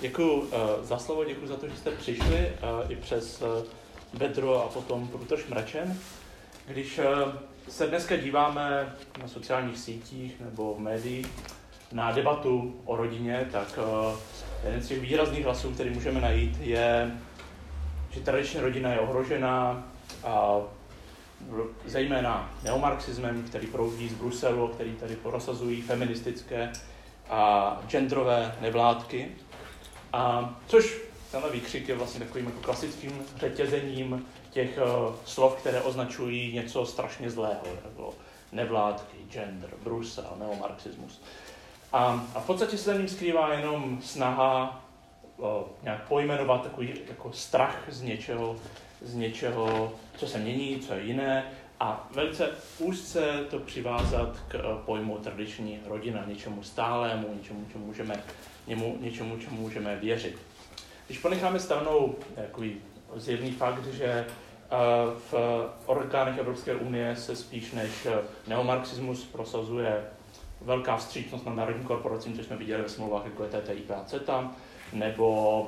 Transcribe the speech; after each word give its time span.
Děkuji 0.00 0.32
uh, 0.32 0.48
za 0.82 0.98
slovo, 0.98 1.24
děkuji 1.24 1.46
za 1.46 1.56
to, 1.56 1.68
že 1.68 1.76
jste 1.76 1.90
přišli 1.90 2.52
uh, 2.84 2.92
i 2.92 2.96
přes 2.96 3.42
uh, 3.42 3.48
vedro 4.12 4.64
a 4.64 4.68
potom 4.68 5.08
průtoč 5.08 5.46
mračen. 5.46 5.96
Když 6.66 7.00
se 7.68 7.86
dneska 7.86 8.16
díváme 8.16 8.96
na 9.22 9.28
sociálních 9.28 9.78
sítích 9.78 10.40
nebo 10.40 10.74
v 10.74 10.80
médiích 10.80 11.26
na 11.92 12.12
debatu 12.12 12.80
o 12.84 12.96
rodině, 12.96 13.48
tak 13.52 13.78
jeden 14.64 14.82
z 14.82 14.88
těch 14.88 15.00
výrazných 15.00 15.44
hlasů, 15.44 15.70
který 15.70 15.90
můžeme 15.90 16.20
najít, 16.20 16.56
je, 16.60 17.10
že 18.10 18.20
tradiční 18.20 18.60
rodina 18.60 18.92
je 18.92 19.00
ohrožená 19.00 19.88
a 20.24 20.56
zejména 21.86 22.50
neomarxismem, 22.62 23.42
který 23.42 23.66
proudí 23.66 24.08
z 24.08 24.14
Bruselu, 24.14 24.68
který 24.68 24.94
tady 24.94 25.16
prosazují 25.16 25.82
feministické 25.82 26.72
a 27.30 27.76
genderové 27.88 28.54
nevládky. 28.60 29.28
A 30.12 30.54
což 30.66 30.98
tenhle 31.30 31.50
výkřik 31.50 31.88
je 31.88 31.94
vlastně 31.94 32.20
takovým 32.20 32.46
jako 32.46 32.60
klasickým 32.60 33.22
řetězením 33.36 34.26
těch 34.50 34.78
uh, 34.78 35.14
slov, 35.24 35.56
které 35.56 35.80
označují 35.80 36.54
něco 36.54 36.86
strašně 36.86 37.30
zlého, 37.30 37.62
jako 37.84 38.14
nevládky, 38.52 39.16
gender, 39.30 39.70
Brusel, 39.82 40.36
neomarxismus. 40.38 41.22
A, 41.92 42.26
a 42.34 42.40
v 42.40 42.46
podstatě 42.46 42.78
se 42.78 42.84
za 42.84 42.98
ním 42.98 43.08
skrývá 43.08 43.54
jenom 43.54 44.02
snaha 44.02 44.84
uh, 45.36 45.46
nějak 45.82 46.08
pojmenovat 46.08 46.62
takový 46.62 46.94
jako 47.08 47.32
strach 47.32 47.82
z 47.88 48.02
něčeho, 48.02 48.56
z 49.02 49.14
něčeho, 49.14 49.92
co 50.16 50.26
se 50.26 50.38
mění, 50.38 50.80
co 50.80 50.94
je 50.94 51.02
jiné, 51.02 51.52
a 51.80 52.08
velice 52.10 52.48
úzce 52.78 53.44
to 53.50 53.58
přivázat 53.58 54.36
k 54.48 54.54
eh, 54.54 54.84
pojmu 54.84 55.18
tradiční 55.18 55.80
rodina, 55.86 56.24
něčemu 56.26 56.62
stálému, 56.62 57.34
něčemu, 57.34 57.66
čemu 57.72 57.86
můžeme, 57.86 58.22
němu, 58.70 58.98
něčemu, 59.00 59.38
čemu 59.38 59.60
můžeme 59.60 59.96
věřit. 59.96 60.38
Když 61.06 61.18
ponecháme 61.18 61.60
stranou 61.60 62.14
takový 62.34 62.76
zjevný 63.16 63.50
fakt, 63.50 63.86
že 63.86 64.06
eh, 64.06 64.26
v 65.30 65.34
orgánech 65.86 66.38
Evropské 66.38 66.74
unie 66.74 67.16
se 67.16 67.36
spíš 67.36 67.72
než 67.72 68.06
eh, 68.06 68.18
neomarxismus 68.46 69.24
prosazuje 69.24 70.04
velká 70.60 70.96
vstřícnost 70.96 71.46
na 71.46 71.54
národní 71.54 71.84
korporacím, 71.84 72.36
což 72.36 72.46
jsme 72.46 72.56
viděli 72.56 72.82
ve 72.82 72.88
smlouvách, 72.88 73.24
jako 73.24 73.42
je 73.42 73.48
TTIP 73.48 73.90
a 73.90 74.04
CETA, 74.04 74.50
nebo 74.92 75.66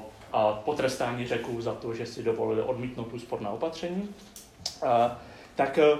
potrestání 0.64 1.26
řeků 1.26 1.62
za 1.62 1.74
to, 1.74 1.94
že 1.94 2.06
si 2.06 2.22
dovolili 2.22 2.62
odmítnout 2.62 3.12
úsporná 3.12 3.50
opatření, 3.50 4.08
tak 5.54 5.78
eh, 5.78 5.98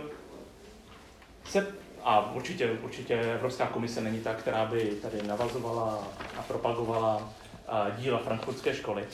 se, 1.45 1.67
a 2.05 2.33
určitě, 2.33 2.71
určitě 2.83 3.15
Evropská 3.15 3.67
komise 3.67 4.01
není 4.01 4.21
ta, 4.21 4.35
která 4.35 4.67
by 4.67 4.91
tady 5.03 5.23
navazovala 5.23 6.09
a 6.39 6.43
propagovala 6.43 7.33
díla 7.99 8.19
frankfurtské 8.19 8.75
školy, 8.75 9.05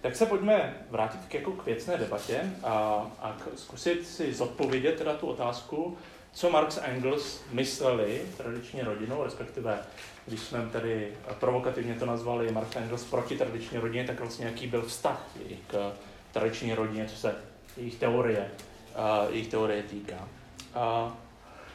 tak 0.00 0.16
se 0.16 0.26
pojďme 0.26 0.74
vrátit 0.90 1.20
k, 1.28 1.34
jako 1.34 1.52
k 1.52 1.66
věcné 1.66 1.96
debatě 1.96 2.40
a, 2.62 2.72
a 3.20 3.32
k, 3.32 3.58
zkusit 3.58 4.06
si 4.06 4.34
zodpovědět 4.34 4.96
teda 4.98 5.14
tu 5.14 5.26
otázku, 5.26 5.98
co 6.32 6.50
Marx 6.50 6.78
a 6.78 6.84
Engels 6.84 7.40
mysleli 7.52 8.22
tradiční 8.36 8.80
rodinou, 8.80 9.24
respektive 9.24 9.78
když 10.26 10.40
jsme 10.40 10.68
tady 10.72 11.12
provokativně 11.40 11.94
to 11.94 12.06
nazvali 12.06 12.52
Marx 12.52 12.76
a 12.76 12.80
Engels 12.80 13.04
proti 13.04 13.38
tradiční 13.38 13.78
rodině, 13.78 14.04
tak 14.04 14.20
vlastně 14.20 14.46
jaký 14.46 14.66
byl 14.66 14.82
vztah 14.82 15.26
k 15.66 15.92
tradiční 16.32 16.74
rodině, 16.74 17.06
co 17.06 17.16
se 17.16 17.34
jejich 17.76 17.94
teorie 17.94 18.50
uh, 18.96 19.32
jejich 19.32 19.48
teorie 19.48 19.82
týká. 19.82 20.28
Uh, 20.76 21.12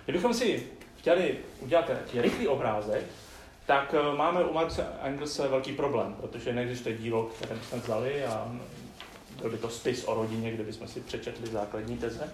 kdybychom 0.09 0.33
si 0.33 0.67
chtěli 0.97 1.37
udělat 1.59 1.91
rychlý 2.13 2.47
obrázek, 2.47 3.03
tak 3.65 3.93
uh, 3.93 4.17
máme 4.17 4.43
u 4.43 4.53
Marxe 4.53 4.87
Engelse 5.01 5.47
velký 5.47 5.73
problém, 5.73 6.15
protože 6.21 6.53
neexistuje 6.53 6.97
dílo, 6.97 7.23
které 7.23 7.55
bychom 7.55 7.79
vzali 7.79 8.25
a 8.25 8.51
byl 9.41 9.49
by 9.49 9.57
to 9.57 9.69
spis 9.69 10.03
o 10.03 10.13
rodině, 10.13 10.51
kde 10.51 10.63
bychom 10.63 10.87
si 10.87 10.99
přečetli 10.99 11.47
základní 11.47 11.97
teze. 11.97 12.33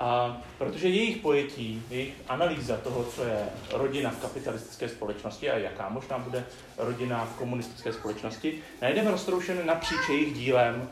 A 0.00 0.40
protože 0.58 0.88
jejich 0.88 1.16
pojetí, 1.16 1.82
jejich 1.90 2.14
analýza 2.28 2.76
toho, 2.76 3.04
co 3.04 3.24
je 3.24 3.48
rodina 3.72 4.10
v 4.10 4.22
kapitalistické 4.22 4.88
společnosti 4.88 5.50
a 5.50 5.58
jaká 5.58 5.88
možná 5.88 6.18
bude 6.18 6.44
rodina 6.78 7.24
v 7.24 7.38
komunistické 7.38 7.92
společnosti, 7.92 8.62
najdeme 8.82 9.10
roztroušené 9.10 9.64
napříč 9.64 10.08
jejich 10.08 10.34
dílem 10.34 10.90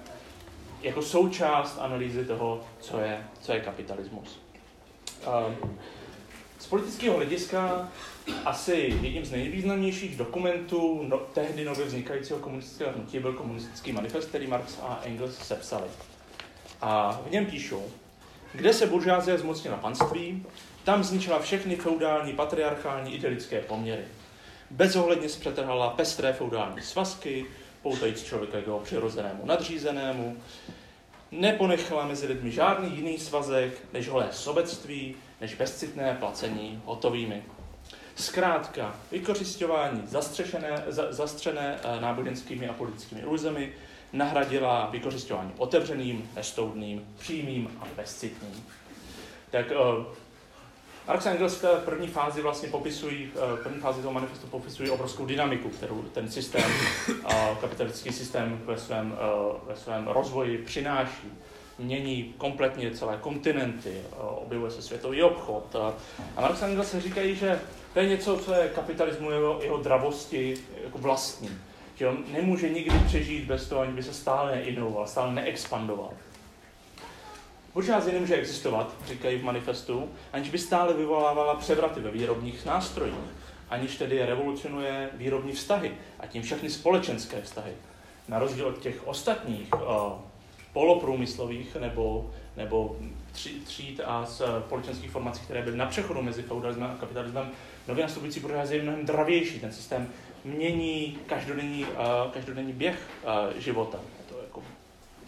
jako 0.83 1.03
součást 1.03 1.79
analýzy 1.79 2.25
toho, 2.25 2.65
co 2.81 3.01
je, 3.01 3.25
co 3.41 3.53
je 3.53 3.61
kapitalismus. 3.61 4.47
Ehm, 5.27 5.79
z 6.67 6.69
politického 6.69 7.17
hlediska 7.17 7.89
asi 8.45 8.73
jedním 9.03 9.25
z 9.25 9.31
nejvýznamnějších 9.31 10.17
dokumentů 10.17 11.05
no, 11.09 11.19
tehdy 11.19 11.65
nově 11.65 11.87
vznikajícího 11.87 12.39
komunistického 12.39 12.93
hnutí 12.93 13.19
byl 13.19 13.33
komunistický 13.33 13.93
manifest, 13.93 14.29
který 14.29 14.47
Marx 14.47 14.79
a 14.83 15.01
Engels 15.05 15.39
sepsali. 15.39 15.85
A 16.81 17.21
v 17.29 17.31
něm 17.31 17.47
píšou, 17.47 17.85
kde 18.53 18.73
se 18.73 18.87
buržázie 18.87 19.39
zmocnila 19.39 19.77
panství, 19.77 20.47
tam 20.85 21.05
zničila 21.05 21.39
všechny 21.39 21.77
feudální, 21.77 22.33
patriarchální, 22.33 23.15
idylické 23.15 23.61
poměry. 23.61 24.05
Bezohledně 24.71 25.29
zpřetrhala 25.29 25.91
pestré 25.91 26.33
feudální 26.33 26.83
svazky, 26.83 27.47
poutajíc 27.83 28.23
člověka 28.23 28.61
k 28.61 28.67
jeho 28.67 28.79
přirozenému 28.79 29.47
nadřízenému, 29.47 30.37
neponechala 31.41 32.07
mezi 32.07 32.27
lidmi 32.27 32.51
žádný 32.51 32.97
jiný 32.97 33.19
svazek 33.19 33.73
než 33.93 34.09
holé 34.09 34.29
sobectví, 34.33 35.15
než 35.41 35.55
bezcitné 35.55 36.17
placení 36.21 36.83
hotovými. 36.85 37.43
Zkrátka, 38.15 38.97
vykořišťování 39.13 40.03
zastřešené, 40.07 40.85
za, 40.87 41.13
zastřené 41.13 41.79
eh, 41.83 42.01
náboženskými 42.01 42.69
a 42.69 42.73
politickými 42.73 43.21
iluzemi 43.21 43.73
nahradila 44.13 44.89
vykořišťování 44.91 45.53
otevřeným, 45.59 46.31
nestoudným, 46.37 47.15
přímým 47.19 47.71
a 47.81 47.85
bezcitným. 47.97 48.65
Tak 49.51 49.73
Marx 51.09 51.27
a 51.27 51.31
Engels 51.31 51.63
v 51.63 51.85
první 51.85 52.09
fázi 52.09 52.43
vlastně 52.43 52.69
popisují, 52.69 53.31
v 53.35 53.63
první 53.63 53.81
fázi 53.81 54.03
toho 54.03 54.13
manifestu 54.13 54.47
popisují 54.47 54.91
obrovskou 54.91 55.27
dynamiku, 55.27 55.69
kterou 55.69 56.03
ten 56.03 56.31
systém, 56.31 56.71
kapitalistický 57.61 58.13
systém 58.13 58.61
ve 58.65 58.79
svém, 58.79 59.19
ve 59.67 59.77
svém 59.77 60.09
rozvoji 60.09 60.59
přináší. 60.59 61.33
Mění 61.79 62.35
kompletně 62.39 62.91
celé 62.91 63.17
kontinenty, 63.17 64.01
objevuje 64.19 64.71
se 64.71 64.83
světový 64.83 65.23
obchod. 65.23 65.77
A 66.37 66.41
Marx 66.41 66.63
a 66.63 66.67
Engels 66.67 66.95
říkají, 66.95 67.37
že 67.37 67.61
to 67.95 68.01
je 68.01 68.09
něco, 68.09 68.37
co 68.37 68.55
je 68.55 68.69
kapitalismu 68.69 69.31
jeho, 69.31 69.59
jeho 69.63 69.77
dravosti 69.77 70.59
jako 70.85 70.99
vlastní. 70.99 71.51
Že 71.97 72.09
on 72.09 72.25
nemůže 72.33 72.69
nikdy 72.69 72.99
přežít 73.07 73.45
bez 73.45 73.69
toho, 73.69 73.81
ani 73.81 73.93
by 73.93 74.03
se 74.03 74.15
stále 74.15 74.55
neinovoval, 74.55 75.07
stále 75.07 75.33
neexpandoval. 75.33 76.11
Buržázie 77.77 78.15
nemůže 78.15 78.35
existovat, 78.35 78.97
říkají 79.07 79.39
v 79.39 79.45
manifestu, 79.45 80.09
aniž 80.33 80.51
by 80.51 80.59
stále 80.59 80.95
vyvolávala 80.95 81.55
převraty 81.55 82.01
ve 82.01 82.11
výrobních 82.11 82.67
nástrojích, 82.67 83.15
aniž 83.71 83.97
tedy 83.97 84.27
revolucionuje 84.27 85.11
výrobní 85.15 85.53
vztahy 85.53 85.93
a 86.21 86.27
tím 86.27 86.43
všechny 86.43 86.71
společenské 86.71 87.43
vztahy. 87.43 87.73
Na 88.29 88.39
rozdíl 88.39 88.67
od 88.67 88.79
těch 88.79 89.07
ostatních 89.07 89.69
uh, 89.75 89.81
poloprůmyslových 90.73 91.77
nebo, 91.81 92.31
nebo 92.57 92.97
tříd 93.65 94.01
a 94.05 94.27
společenských 94.67 95.11
formací, 95.11 95.41
které 95.45 95.63
byly 95.63 95.77
na 95.77 95.87
přechodu 95.87 96.23
mezi 96.23 96.43
feudalismem 96.43 96.91
a 96.91 97.01
kapitalismem, 97.01 97.51
nově 97.89 98.03
nastupující 98.03 98.41
buržázie 98.41 98.79
je 98.79 98.83
mnohem 98.83 99.07
dravější. 99.07 99.61
Ten 99.61 99.73
systém 99.73 100.09
mění 100.45 101.19
každodenní, 101.27 101.85
uh, 101.85 102.33
každodenní 102.33 102.73
běh 102.73 102.99
uh, 103.25 103.61
života 103.61 103.99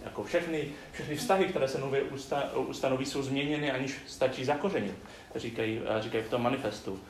jako 0.04 0.24
všechny, 0.24 0.68
všechny 0.92 1.16
vztahy, 1.16 1.44
které 1.44 1.68
se 1.68 1.78
nově 1.78 2.02
usta, 2.02 2.56
ustanoví, 2.56 3.04
jsou 3.04 3.22
změněny, 3.22 3.70
aniž 3.70 3.96
stačí 4.06 4.44
zakořenit, 4.44 4.94
říkají, 5.36 5.80
říkají 6.00 6.24
v 6.24 6.30
tom 6.30 6.42
manifestu. 6.42 7.00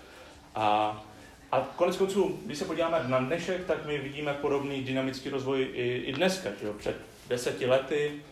A, 0.55 1.03
a 1.53 1.61
konec 1.61 1.97
konců, 1.97 2.41
když 2.47 2.59
se 2.59 2.65
podíváme 2.65 3.05
na 3.07 3.19
dnešek, 3.19 3.65
tak 3.67 3.87
my 3.87 3.99
vidíme 3.99 4.35
podobný 4.35 4.83
dynamický 4.83 5.29
rozvoj 5.29 5.69
i, 5.73 5.97
i 5.97 6.13
dneska. 6.13 6.49
Že? 6.61 6.73
Před 6.79 6.97
deseti 7.29 7.67
lety 7.67 8.23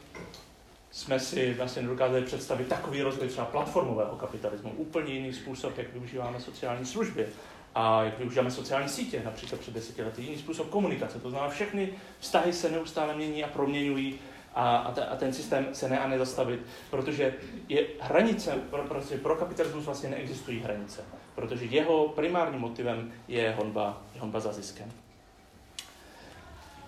jsme 0.91 1.21
si 1.21 1.55
vlastně 1.55 1.83
nedokázali 1.83 2.23
představit 2.23 2.69
takový 2.69 3.03
rozvoj 3.03 3.29
třeba 3.29 3.47
platformového 3.47 4.17
kapitalismu, 4.17 4.71
úplně 4.71 5.15
jiný 5.15 5.33
způsob, 5.33 5.79
jak 5.79 5.93
využíváme 5.93 6.41
sociální 6.41 6.87
služby 6.87 7.27
a 7.75 8.05
jak 8.05 8.19
využíváme 8.19 8.51
sociální 8.51 8.89
sítě, 8.89 9.23
například 9.25 9.61
před 9.61 9.75
deseti 9.75 10.03
lety, 10.03 10.23
jiný 10.23 10.39
způsob 10.39 10.69
komunikace. 10.69 11.21
To 11.21 11.31
znamená, 11.31 11.51
všechny 11.51 11.89
vztahy 12.19 12.53
se 12.53 12.71
neustále 12.71 13.15
mění 13.15 13.45
a 13.45 13.49
proměňují 13.49 14.19
a, 14.57 14.77
a, 14.77 15.05
a 15.05 15.17
ten 15.17 15.33
systém 15.33 15.67
se 15.73 15.89
ne 15.89 15.99
a 15.99 16.09
nezastavit, 16.09 16.61
protože 16.91 17.35
je 17.69 17.87
hranice, 18.01 18.53
pro, 18.71 18.83
prostě 18.83 19.19
pro 19.19 19.37
kapitalismus 19.37 19.85
vlastně 19.85 20.09
neexistují 20.09 20.61
hranice, 20.61 21.05
protože 21.35 21.65
jeho 21.65 22.09
primárním 22.09 22.61
motivem 22.61 23.13
je 23.29 23.55
honba, 23.59 24.03
honba 24.19 24.41
za 24.41 24.53
ziskem. 24.53 24.93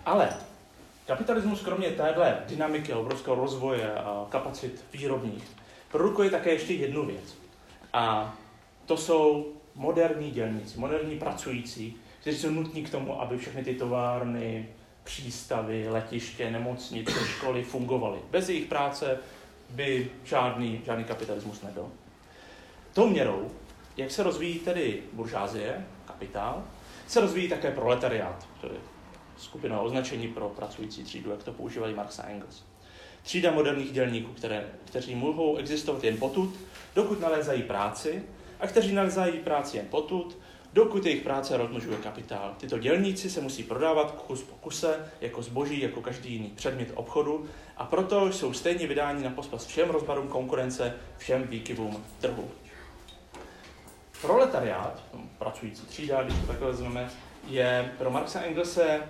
Ale 0.06 0.29
kapitalismus 1.06 1.62
kromě 1.62 1.91
téhle 1.91 2.43
dynamiky, 2.49 2.93
obrovského 2.93 3.37
rozvoje 3.37 3.94
a 3.94 4.26
kapacit 4.29 4.85
výrobních 4.93 5.44
produkuje 5.91 6.31
také 6.31 6.50
ještě 6.50 6.75
jednu 6.75 7.06
věc. 7.06 7.37
A 7.93 8.37
to 8.87 8.97
jsou 8.97 9.53
moderní 9.75 10.31
dělníci, 10.31 10.79
moderní 10.79 11.19
pracující, 11.19 11.97
kteří 12.21 12.38
jsou 12.38 12.50
nutní 12.50 12.85
k 12.85 12.91
tomu, 12.91 13.21
aby 13.21 13.38
všechny 13.38 13.64
ty 13.64 13.75
továrny, 13.75 14.69
přístavy, 15.08 15.88
letiště, 15.88 16.50
nemocnice, 16.50 17.12
školy 17.26 17.64
fungovaly. 17.64 18.19
Bez 18.31 18.49
jejich 18.49 18.66
práce 18.66 19.19
by 19.70 20.10
žádný, 20.25 20.81
žádný 20.87 21.05
kapitalismus 21.05 21.62
nebyl. 21.62 21.90
Tou 22.94 23.08
měrou, 23.08 23.50
jak 23.96 24.10
se 24.10 24.22
rozvíjí 24.22 24.58
tedy 24.58 25.02
buržázie, 25.12 25.87
kapitál, 26.06 26.64
se 27.06 27.20
rozvíjí 27.20 27.49
také 27.49 27.70
proletariát, 27.70 28.49
to 28.60 28.66
je 28.66 28.78
skupina 29.38 29.81
označení 29.81 30.28
pro 30.28 30.49
pracující 30.49 31.05
třídu, 31.05 31.31
jak 31.31 31.43
to 31.43 31.52
používají 31.52 31.94
Marx 31.94 32.19
a 32.19 32.22
Engels. 32.22 32.64
Třída 33.22 33.50
moderních 33.50 33.93
dělníků, 33.93 34.32
které, 34.32 34.69
kteří 34.84 35.14
mohou 35.14 35.56
existovat 35.56 36.04
jen 36.04 36.16
potud, 36.16 36.54
dokud 36.94 37.20
nalézají 37.20 37.62
práci, 37.62 38.22
a 38.61 38.66
kteří 38.66 38.93
nalézají 38.93 39.38
práci 39.38 39.76
jen 39.76 39.87
potud, 39.87 40.38
dokud 40.73 41.06
jejich 41.06 41.23
práce 41.23 41.56
rozmnožuje 41.56 41.97
kapitál. 41.97 42.55
Tyto 42.59 42.79
dělníci 42.79 43.31
se 43.31 43.41
musí 43.41 43.62
prodávat 43.62 44.11
kus 44.11 44.43
po 44.43 44.55
kuse, 44.56 45.12
jako 45.20 45.43
zboží, 45.43 45.81
jako 45.81 46.00
každý 46.00 46.32
jiný 46.32 46.49
předmět 46.49 46.93
obchodu 46.94 47.47
a 47.76 47.85
proto 47.85 48.32
jsou 48.32 48.53
stejně 48.53 48.87
vydáni 48.87 49.25
na 49.25 49.31
pospas 49.31 49.67
všem 49.67 49.91
rozbarům 49.91 50.29
konkurence, 50.29 50.94
všem 51.19 51.43
výkyvům 51.43 52.05
trhu. 52.20 52.50
Proletariát, 54.20 55.03
pracující 55.38 55.87
třída, 55.87 56.23
když 56.23 56.38
to 56.38 56.47
takhle 56.47 56.69
vezmeme, 56.69 57.11
je 57.49 57.94
pro 57.99 58.11
Marxa 58.11 58.41
Engelse 58.41 59.00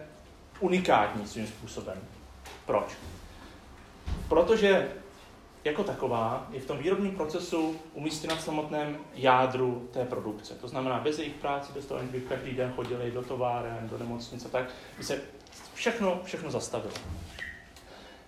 unikátní 0.60 1.26
svým 1.26 1.46
způsobem. 1.46 1.98
Proč? 2.66 2.96
Protože 4.28 4.88
jako 5.64 5.84
taková 5.84 6.46
je 6.50 6.60
v 6.60 6.66
tom 6.66 6.78
výrobním 6.78 7.16
procesu 7.16 7.80
umístěna 7.94 8.36
v 8.36 8.42
samotném 8.42 8.98
jádru 9.14 9.88
té 9.92 10.04
produkce. 10.04 10.54
To 10.54 10.68
znamená, 10.68 10.98
bez 10.98 11.18
jejich 11.18 11.34
práce, 11.34 11.72
bez 11.72 11.86
toho, 11.86 12.00
by 12.02 12.20
každý 12.20 12.52
den 12.52 12.72
chodili 12.72 13.10
do 13.10 13.22
továren, 13.22 13.88
do 13.90 13.98
nemocnice, 13.98 14.48
tak 14.48 14.64
by 14.98 15.04
se 15.04 15.20
všechno, 15.74 16.20
všechno 16.24 16.50
zastavilo. 16.50 16.94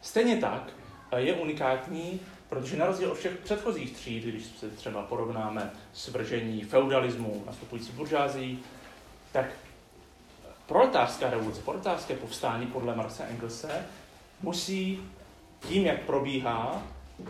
Stejně 0.02 0.36
tak 0.36 0.72
eh, 1.12 1.20
je 1.20 1.34
unikátní, 1.34 2.20
protože 2.48 2.76
na 2.76 2.86
rozdíl 2.86 3.10
od 3.10 3.18
všech 3.18 3.36
předchozích 3.36 3.92
tříd, 3.92 4.24
když 4.24 4.44
se 4.44 4.70
třeba 4.70 5.02
porovnáme 5.02 5.70
svržení 5.92 6.62
feudalismu 6.64 7.42
nastupující 7.46 7.92
buržází, 7.92 8.58
tak 9.32 9.46
proletářská 10.66 11.30
revoluce, 11.30 11.60
proletářské 11.60 12.16
povstání 12.16 12.66
podle 12.66 12.96
Marse 12.96 13.24
Engelse 13.24 13.86
musí 14.42 15.02
tím, 15.68 15.86
jak 15.86 16.00
probíhá, 16.00 16.82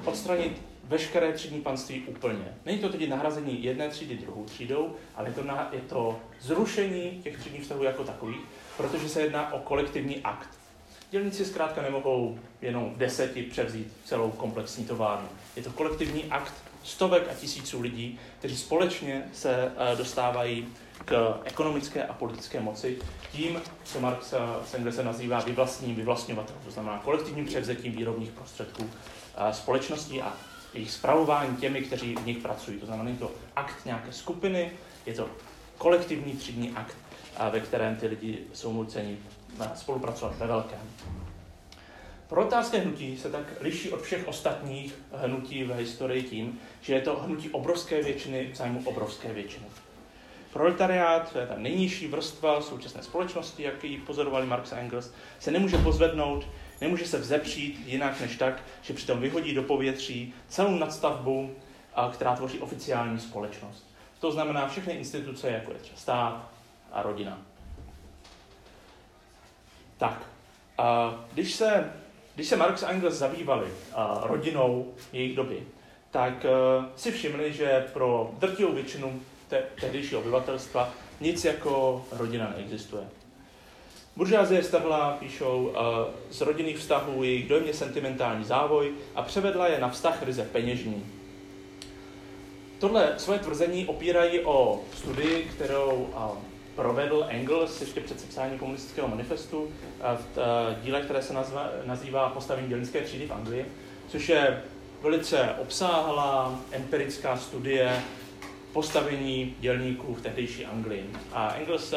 odstranit 0.04 0.62
veškeré 0.84 1.32
třídní 1.32 1.60
panství 1.60 2.02
úplně. 2.06 2.56
Není 2.66 2.78
to 2.78 2.88
tedy 2.88 3.08
nahrazení 3.08 3.64
jedné 3.64 3.88
třídy 3.88 4.14
druhou 4.16 4.44
třídou, 4.44 4.94
ale 5.14 5.28
je 5.28 5.34
to, 5.34 5.44
na, 5.44 5.69
je 5.72 5.81
to 5.81 6.20
zrušení 6.40 7.20
těch 7.22 7.38
třídních 7.38 7.62
vztahů 7.62 7.82
jako 7.82 8.04
takových, 8.04 8.40
protože 8.76 9.08
se 9.08 9.20
jedná 9.20 9.52
o 9.52 9.58
kolektivní 9.58 10.20
akt. 10.20 10.48
Dělníci 11.10 11.44
zkrátka 11.44 11.82
nemohou 11.82 12.38
jenom 12.62 12.94
v 12.94 12.98
deseti 12.98 13.42
převzít 13.42 13.92
celou 14.04 14.31
komplexní 14.31 14.84
továrnu. 14.84 15.28
Je 15.56 15.62
to 15.62 15.70
kolektivní 15.70 16.25
akt 16.25 16.54
stovek 16.84 17.28
a 17.31 17.34
tisíců 17.34 17.81
lidí, 17.81 18.19
kteří 18.38 18.56
společně 18.56 19.25
se 19.32 19.72
eh, 19.76 19.96
dostávají 19.96 20.69
k 21.04 21.40
ekonomické 21.44 22.04
a 22.04 22.12
politické 22.12 22.60
moci 22.60 22.98
tím, 23.32 23.60
co 23.84 24.00
Marx 24.00 24.34
eh, 24.86 24.93
se 24.93 25.04
nazývá 25.04 25.40
vyvlastním 25.40 25.96
vyvlastňovatelem, 25.96 26.62
to 26.64 26.70
znamená 26.70 26.98
kolektivním 26.98 27.46
převzetím 27.46 27.93
výrobních 27.93 28.31
prostředků 28.31 28.90
společností 29.53 30.23
a 30.23 30.32
jejich 30.75 30.91
zpravování 30.91 31.56
těmi, 31.56 31.82
kteří 31.82 32.15
v 32.15 32.27
nich 32.27 32.38
pracují. 32.38 32.79
To 32.79 32.87
znamená, 32.87 33.11
to 33.19 33.32
akt 33.56 33.85
nějaké 33.85 34.12
skupiny, 34.12 34.71
je 35.06 35.15
to 35.15 35.29
kolektivní 35.79 36.32
třídní 36.32 36.71
akt, 36.71 36.97
ve 37.50 37.61
kterém 37.61 37.97
ty 37.97 38.06
lidi 38.06 38.38
jsou 38.53 38.73
nuceni 38.73 39.19
spolupracovat 39.75 40.38
ve 40.38 40.47
velkém. 40.47 40.81
Proletářské 42.29 42.79
hnutí 42.79 43.19
se 43.19 43.31
tak 43.31 43.44
liší 43.61 43.91
od 43.91 44.03
všech 44.03 44.29
ostatních 44.29 44.94
hnutí 45.12 45.65
v 45.65 45.77
historii 45.77 46.23
tím, 46.23 46.61
že 46.81 46.94
je 46.94 47.00
to 47.00 47.17
hnutí 47.17 47.50
obrovské 47.50 48.03
většiny 48.03 48.50
v 48.53 48.56
zájmu 48.56 48.82
obrovské 48.85 49.32
většiny. 49.32 49.67
Proletariát, 50.53 51.32
to 51.32 51.38
je 51.38 51.47
ta 51.47 51.55
nejnižší 51.56 52.09
vrstva 52.09 52.61
současné 52.61 53.03
společnosti, 53.03 53.62
jak 53.62 53.85
ji 53.85 53.99
pozorovali 53.99 54.47
Marx 54.47 54.73
a 54.73 54.77
Engels, 54.77 55.11
se 55.38 55.50
nemůže 55.50 55.79
pozvednout 55.79 56.47
Nemůže 56.81 57.06
se 57.06 57.19
vzepřít 57.19 57.82
jinak 57.87 58.21
než 58.21 58.37
tak, 58.37 58.62
že 58.82 58.94
přitom 58.94 59.21
vyhodí 59.21 59.55
do 59.55 59.62
povětří 59.62 60.35
celou 60.49 60.79
nadstavbu, 60.79 61.55
která 62.12 62.37
tvoří 62.37 62.59
oficiální 62.59 63.21
společnost. 63.21 63.87
To 64.21 64.32
znamená 64.32 64.69
všechny 64.69 64.93
instituce, 64.93 65.50
jako 65.50 65.73
je 65.73 65.79
třeba 65.79 65.99
stát 65.99 66.50
a 66.93 67.03
rodina. 67.03 67.38
Tak, 69.99 70.23
a 70.79 71.15
když 71.32 71.55
se, 71.55 71.93
když 72.35 72.49
se 72.49 72.56
Marx 72.56 72.82
a 72.82 72.88
Engels 72.88 73.15
zabývali 73.15 73.67
a 73.94 74.21
rodinou 74.23 74.94
jejich 75.12 75.37
doby, 75.37 75.62
tak 76.11 76.47
si 76.97 77.12
všimli, 77.12 77.53
že 77.53 77.87
pro 77.93 78.31
drtivou 78.38 78.73
většinu 78.73 79.21
tehdejšího 79.81 80.21
obyvatelstva 80.21 80.94
nic 81.21 81.44
jako 81.44 82.06
rodina 82.11 82.53
neexistuje. 82.56 83.03
Buržázie 84.20 84.62
strhla, 84.62 85.17
píšou, 85.20 85.72
z 86.31 86.40
rodinných 86.40 86.78
vztahů 86.78 87.25
jejich 87.25 87.49
dojmě 87.49 87.75
sentimentální 87.75 88.44
závoj 88.44 88.93
a 89.14 89.22
převedla 89.22 89.69
je 89.69 89.81
na 89.81 89.88
vztah 89.88 90.22
ryze 90.22 90.49
peněžní. 90.52 91.06
Tohle 92.78 93.14
svoje 93.17 93.38
tvrzení 93.38 93.87
opírají 93.87 94.40
o 94.40 94.81
studii, 94.96 95.50
kterou 95.55 96.08
provedl 96.75 97.26
Engels 97.28 97.81
ještě 97.81 98.00
před 98.00 98.20
sepsáním 98.20 98.58
komunistického 98.58 99.08
manifestu 99.08 99.69
v 100.00 100.76
díle, 100.82 101.00
které 101.00 101.22
se 101.22 101.32
nazva, 101.32 101.69
nazývá 101.84 102.28
Postavení 102.28 102.69
dělnické 102.69 103.00
třídy 103.00 103.26
v 103.26 103.32
Anglii, 103.32 103.67
což 104.08 104.28
je 104.28 104.62
velice 105.02 105.55
obsáhlá 105.58 106.61
empirická 106.70 107.37
studie 107.37 108.02
postavení 108.72 109.55
dělníků 109.61 110.14
v 110.14 110.22
tehdejší 110.22 110.67
Anglii. 110.67 111.11
A 111.32 111.55
Engels 111.55 111.94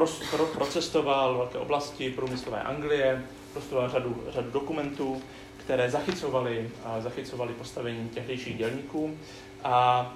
pro, 0.00 0.08
pro, 0.30 0.46
procestoval 0.46 1.36
velké 1.36 1.58
oblasti 1.58 2.10
průmyslové 2.10 2.62
Anglie, 2.62 3.24
prostudoval 3.52 3.90
řadu, 3.90 4.24
řadu 4.28 4.50
dokumentů, 4.50 5.22
které 5.56 5.90
zachycovaly, 5.90 6.70
zachycovaly 7.00 7.52
postavení 7.52 8.08
tehdejších 8.08 8.58
dělníků. 8.58 9.16
A 9.64 10.14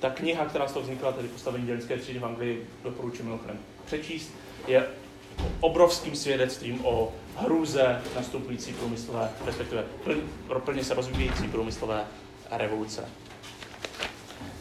ta 0.00 0.10
kniha, 0.10 0.44
která 0.44 0.68
z 0.68 0.72
toho 0.72 0.82
vznikla, 0.82 1.12
tedy 1.12 1.28
postavení 1.28 1.66
dělnické 1.66 1.96
třídy 1.98 2.18
v 2.18 2.24
Anglii, 2.24 2.66
doporučuji 2.84 3.22
mimochodem 3.22 3.58
přečíst, 3.86 4.30
je 4.66 4.86
obrovským 5.60 6.16
svědectvím 6.16 6.86
o 6.86 7.12
hrůze 7.36 8.00
nastupující 8.16 8.72
průmyslové, 8.72 9.30
respektive 9.44 9.84
plně 10.64 10.84
se 10.84 10.94
rozvíjející 10.94 11.48
průmyslové 11.48 12.04
revoluce. 12.50 13.08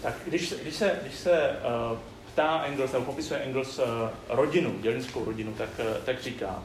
Tak 0.01 0.13
když, 0.27 0.53
když 0.61 0.75
se, 0.75 0.99
když 1.03 1.15
se 1.15 1.59
uh, 1.91 1.97
ptá 2.33 2.63
Engels, 2.67 2.91
nebo 2.91 3.05
popisuje 3.05 3.39
Engels 3.39 3.79
uh, 3.79 3.85
rodinu, 4.29 4.79
dělnickou 4.81 5.25
rodinu, 5.25 5.53
tak, 5.53 5.69
uh, 5.79 5.85
tak 6.05 6.21
říká, 6.21 6.63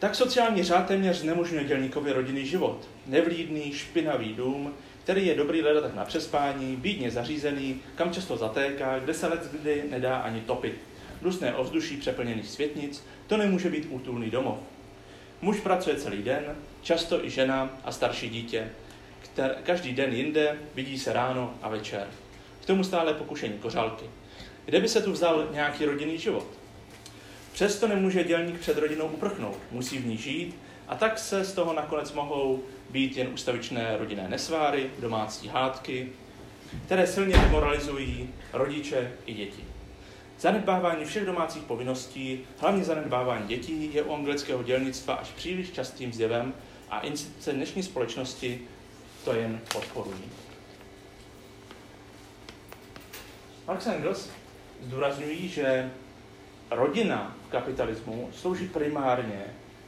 tak 0.00 0.14
sociální 0.14 0.62
řád 0.62 0.86
téměř 0.86 1.16
znemožňuje 1.16 1.64
dělníkovi 1.64 2.12
rodinný 2.12 2.46
život. 2.46 2.88
Nevlídný, 3.06 3.72
špinavý 3.72 4.34
dům, 4.34 4.74
který 5.04 5.26
je 5.26 5.34
dobrý 5.34 5.62
tak 5.82 5.94
na 5.94 6.04
přespání, 6.04 6.76
bídně 6.76 7.10
zařízený, 7.10 7.80
kam 7.94 8.12
často 8.12 8.36
zatéká, 8.36 8.98
kde 8.98 9.14
se 9.14 9.26
let 9.26 9.48
kdy 9.52 9.84
nedá 9.90 10.16
ani 10.16 10.40
topit. 10.40 10.74
Dusné 11.22 11.54
ovzduší 11.54 11.96
přeplněných 11.96 12.48
světnic, 12.48 13.04
to 13.26 13.36
nemůže 13.36 13.70
být 13.70 13.86
útulný 13.90 14.30
domov. 14.30 14.58
Muž 15.42 15.60
pracuje 15.60 15.96
celý 15.96 16.22
den, 16.22 16.56
často 16.82 17.24
i 17.24 17.30
žena 17.30 17.78
a 17.84 17.92
starší 17.92 18.28
dítě. 18.28 18.68
Kter, 19.22 19.56
každý 19.62 19.92
den 19.92 20.12
jinde, 20.12 20.58
vidí 20.74 20.98
se 20.98 21.12
ráno 21.12 21.54
a 21.62 21.68
večer. 21.68 22.06
Tomu 22.70 22.84
stále 22.84 23.14
pokušení 23.14 23.58
kořálky. 23.58 24.04
Kde 24.64 24.80
by 24.80 24.88
se 24.88 25.02
tu 25.02 25.12
vzal 25.12 25.48
nějaký 25.52 25.84
rodinný 25.84 26.18
život? 26.18 26.46
Přesto 27.52 27.88
nemůže 27.88 28.24
dělník 28.24 28.60
před 28.60 28.78
rodinou 28.78 29.06
uprchnout, 29.06 29.58
musí 29.70 29.98
v 29.98 30.06
ní 30.06 30.16
žít 30.16 30.56
a 30.88 30.96
tak 30.96 31.18
se 31.18 31.44
z 31.44 31.52
toho 31.52 31.72
nakonec 31.72 32.12
mohou 32.12 32.62
být 32.90 33.16
jen 33.16 33.28
ustavičné 33.34 33.96
rodinné 33.98 34.28
nesváry, 34.28 34.90
domácí 34.98 35.48
hádky, 35.48 36.08
které 36.86 37.06
silně 37.06 37.36
demoralizují 37.36 38.30
rodiče 38.52 39.12
i 39.26 39.34
děti. 39.34 39.64
Zanedbávání 40.40 41.04
všech 41.04 41.26
domácích 41.26 41.62
povinností, 41.62 42.40
hlavně 42.58 42.84
zanedbávání 42.84 43.48
dětí, 43.48 43.94
je 43.94 44.02
u 44.02 44.14
anglického 44.14 44.62
dělnictva 44.62 45.14
až 45.14 45.28
příliš 45.28 45.70
častým 45.70 46.12
zjevem 46.12 46.54
a 46.90 47.00
instituce 47.00 47.52
dnešní 47.52 47.82
společnosti 47.82 48.60
to 49.24 49.34
jen 49.34 49.60
podporují. 49.72 50.24
Marx 53.70 53.86
a 53.86 53.92
Engels 53.92 54.28
zdůrazňují, 54.82 55.48
že 55.48 55.90
rodina 56.70 57.36
v 57.48 57.50
kapitalismu 57.50 58.30
slouží 58.32 58.68
primárně 58.68 59.44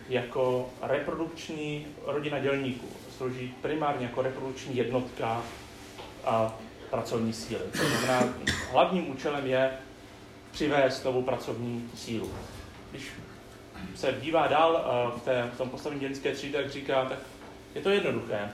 jako 0.09 0.71
reprodukční 0.83 1.87
rodina 2.07 2.39
dělníků. 2.39 2.87
Slouží 3.17 3.55
primárně 3.63 4.07
jako 4.07 4.23
reprodukční 4.23 4.77
jednotka 4.77 5.43
a 6.25 6.55
pracovní 6.91 7.33
síly. 7.33 7.63
To 7.73 7.79
znamená, 7.89 8.35
hlavním 8.73 9.11
účelem 9.11 9.47
je 9.47 9.71
přivést 10.51 11.05
novou 11.05 11.23
pracovní 11.23 11.91
sílu. 11.95 12.31
Když 12.91 13.11
se 13.95 14.17
dívá 14.21 14.47
dál 14.47 14.85
v, 15.17 15.23
té, 15.25 15.51
v 15.55 15.59
tom 15.59 15.71
postavení 15.71 16.01
dělnické 16.01 16.33
třídy, 16.33 16.53
tak 16.53 16.71
říká, 16.71 17.05
tak 17.05 17.19
je 17.75 17.83
to 17.83 17.91
jednoduché. 17.91 18.53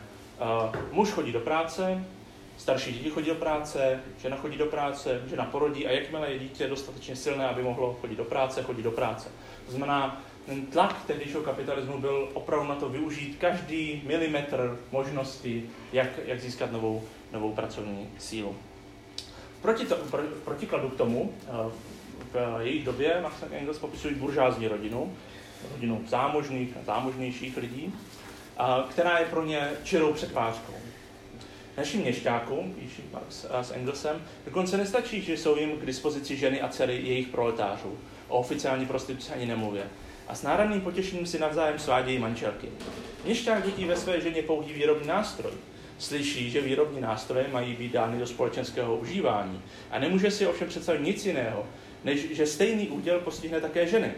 Muž 0.93 1.11
chodí 1.11 1.33
do 1.33 1.41
práce, 1.41 2.05
starší 2.59 2.93
děti 2.93 3.11
chodí 3.11 3.29
do 3.29 3.35
práce, 3.35 4.01
žena 4.19 4.37
chodí 4.37 4.59
do 4.59 4.67
práce, 4.67 5.23
žena 5.27 5.45
porodí 5.45 5.87
a 5.87 5.91
jakmile 5.91 6.31
je 6.33 6.39
dítě 6.39 6.69
dostatečně 6.69 7.17
silné, 7.17 7.49
aby 7.49 7.63
mohlo 7.63 7.97
chodit 8.01 8.17
do 8.17 8.25
práce, 8.25 8.63
chodí 8.63 8.83
do 8.83 8.91
práce. 8.91 9.29
To 9.67 9.73
znamená, 9.73 10.23
ten 10.47 10.67
tlak 10.67 11.05
tehdejšího 11.07 11.43
kapitalismu 11.43 11.99
byl 11.99 12.29
opravdu 12.33 12.69
na 12.69 12.75
to 12.75 12.89
využít 12.89 13.37
každý 13.41 14.03
milimetr 14.07 14.79
možností, 14.93 15.71
jak, 15.93 16.09
jak 16.27 16.41
získat 16.41 16.73
novou, 16.73 17.03
novou 17.33 17.53
pracovní 17.53 18.09
sílu. 18.19 18.57
Proti 19.63 19.87
to, 19.87 19.97
v 19.97 20.41
protikladu 20.45 20.89
k 20.89 20.97
tomu, 20.97 21.33
eh, 21.47 21.71
v 22.33 22.61
jejich 22.61 22.85
době 22.85 23.21
Max 23.23 23.37
Engels 23.51 23.79
popisují 23.79 24.15
buržázní 24.15 24.69
rodinu, 24.69 25.17
rodinu 25.73 26.05
zámožných 26.09 26.77
a 26.77 26.85
zámožnějších 26.85 27.57
lidí, 27.57 27.95
která 28.91 29.19
je 29.19 29.27
pro 29.27 29.45
ně 29.45 29.71
čirou 29.85 30.13
přetvářkou. 30.13 30.75
Našim 31.79 32.01
měšťákům, 32.01 32.75
píší 32.75 33.03
Marx 33.13 33.47
s 33.63 33.73
Engelsem, 33.75 34.23
dokonce 34.45 34.77
nestačí, 34.77 35.23
že 35.23 35.37
jsou 35.37 35.57
jim 35.57 35.71
k 35.71 35.87
dispozici 35.87 36.37
ženy 36.37 36.61
a 36.61 36.69
dcery 36.69 37.01
jejich 37.05 37.29
proletářů. 37.29 37.99
O 38.29 38.39
oficiální 38.39 38.87
prostituci 38.87 39.33
ani 39.33 39.47
nemluvě. 39.47 39.83
A 40.29 40.35
s 40.35 40.43
náramným 40.43 40.81
potěšením 40.81 41.27
si 41.27 41.39
navzájem 41.39 41.79
svádějí 41.79 42.19
manželky. 42.19 42.69
Měšťák 43.25 43.67
vidí 43.67 43.85
ve 43.85 43.97
své 43.97 44.21
ženě 44.21 44.43
pouhý 44.43 44.73
výrobní 44.73 45.09
nástroj. 45.09 45.53
Slyší, 45.99 46.51
že 46.51 46.61
výrobní 46.61 47.01
nástroje 47.01 47.47
mají 47.53 47.75
být 47.75 47.93
dány 47.93 48.19
do 48.19 48.27
společenského 48.27 48.97
užívání. 48.97 49.63
A 49.91 49.99
nemůže 49.99 50.31
si 50.31 50.47
ovšem 50.47 50.69
představit 50.69 51.03
nic 51.03 51.27
jiného, 51.27 51.67
než 52.05 52.31
že 52.31 52.47
stejný 52.47 52.89
úděl 52.89 53.21
postihne 53.21 53.61
také 53.61 53.87
ženy. 53.87 54.13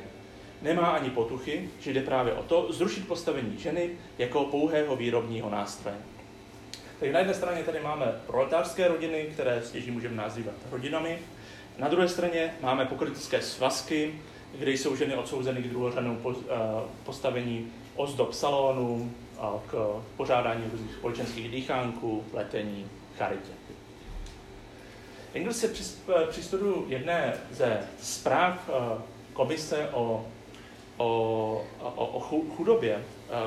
Nemá 0.62 0.86
ani 0.86 1.10
potuchy, 1.10 1.68
že 1.80 1.92
jde 1.92 2.02
právě 2.02 2.32
o 2.32 2.42
to 2.42 2.72
zrušit 2.72 3.08
postavení 3.08 3.58
ženy 3.58 3.90
jako 4.18 4.44
pouhého 4.44 4.96
výrobního 4.96 5.50
nástroje. 5.50 5.96
Takže 7.00 7.12
na 7.12 7.18
jedné 7.18 7.34
straně 7.34 7.62
tady 7.64 7.80
máme 7.80 8.06
proletářské 8.26 8.88
rodiny, 8.88 9.28
které 9.32 9.62
stěží 9.62 9.90
můžeme 9.90 10.16
nazývat 10.16 10.54
rodinami. 10.70 11.18
Na 11.78 11.88
druhé 11.88 12.08
straně 12.08 12.54
máme 12.60 12.86
pokrytické 12.86 13.42
svazky, 13.42 14.14
kde 14.58 14.70
jsou 14.70 14.96
ženy 14.96 15.14
odsouzeny 15.14 15.62
k 15.62 15.68
druhořadnému 15.68 16.20
eh, 16.26 16.54
postavení 17.04 17.72
ozdob 17.96 18.32
salonu, 18.34 19.12
k 19.66 20.02
pořádání 20.16 20.64
různých 20.72 20.94
společenských 20.94 21.50
dýchánků, 21.50 22.24
letení, 22.32 22.86
charitě. 23.18 23.52
Engels 25.34 25.58
se 25.58 25.68
při, 25.68 25.84
eh, 26.08 26.26
při 26.26 26.42
studiu 26.42 26.84
jedné 26.88 27.34
ze 27.50 27.80
zpráv 28.00 28.68
eh, 28.68 29.02
komise 29.32 29.88
o, 29.92 30.26
o, 30.96 31.06
o, 31.80 32.06
o 32.06 32.20
chudobě 32.56 33.04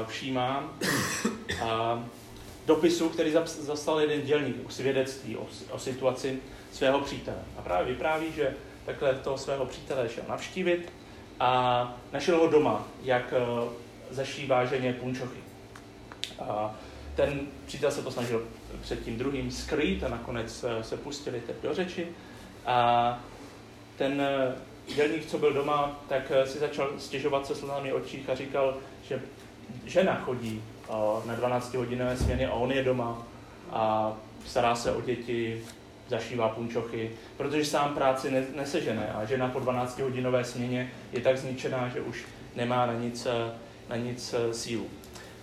všímá 0.08 0.74
dopisu, 2.66 3.10
který 3.10 3.34
zastal 3.46 4.00
jeden 4.00 4.22
dělník, 4.22 4.72
svědectví 4.72 5.38
o, 5.38 5.48
o 5.72 5.80
situaci 5.80 6.40
svého 6.72 7.00
přítele. 7.00 7.38
A 7.58 7.62
právě 7.62 7.94
vypráví, 7.94 8.26
že 8.36 8.54
takhle 8.86 9.14
toho 9.14 9.38
svého 9.38 9.66
přítele 9.66 10.10
šel 10.10 10.24
navštívit 10.30 10.94
a 11.40 11.98
našel 12.12 12.38
ho 12.38 12.48
doma, 12.48 12.88
jak 13.04 13.34
uh, 13.34 13.70
zašívá 14.10 14.66
ženě 14.66 14.94
punčochy. 14.94 15.40
A 16.40 16.76
ten 17.16 17.40
přítel 17.66 17.92
se 17.92 18.02
to 18.02 18.12
snažil 18.12 18.48
před 18.82 19.04
tím 19.04 19.18
druhým 19.18 19.52
skrýt 19.52 20.04
a 20.04 20.08
nakonec 20.08 20.64
uh, 20.64 20.82
se 20.82 20.98
pustili 20.98 21.42
teď 21.48 21.56
do 21.64 21.74
řeči. 21.74 22.08
A 22.66 23.20
ten 23.98 24.22
uh, 24.88 24.96
dělník, 24.96 25.26
co 25.26 25.38
byl 25.38 25.54
doma, 25.54 26.04
tak 26.10 26.32
si 26.46 26.60
začal 26.60 26.90
stěžovat 26.98 27.48
se 27.48 27.56
slzami 27.56 27.94
očích 27.94 28.30
a 28.30 28.36
říkal, 28.36 28.78
že 29.04 29.22
žena 29.86 30.16
chodí 30.16 30.64
na 31.26 31.36
12-hodinové 31.36 32.16
směny 32.16 32.46
a 32.46 32.54
on 32.54 32.72
je 32.72 32.84
doma 32.84 33.22
a 33.72 34.14
stará 34.46 34.76
se 34.76 34.92
o 34.92 35.02
děti, 35.02 35.64
zašívá 36.08 36.50
punčochy, 36.50 37.12
protože 37.38 37.66
sám 37.66 37.94
práci 37.94 38.46
nesežene 38.56 39.14
a 39.14 39.26
žena 39.26 39.48
po 39.48 39.60
12-hodinové 39.60 40.42
směně 40.42 40.92
je 41.12 41.22
tak 41.22 41.38
zničená, 41.38 41.90
že 41.90 42.02
už 42.02 42.26
nemá 42.56 42.86
na 42.86 42.94
nic, 42.94 43.28
na 43.90 43.96
nic 43.96 44.36
eh, 44.38 44.54
sílu. 44.54 44.88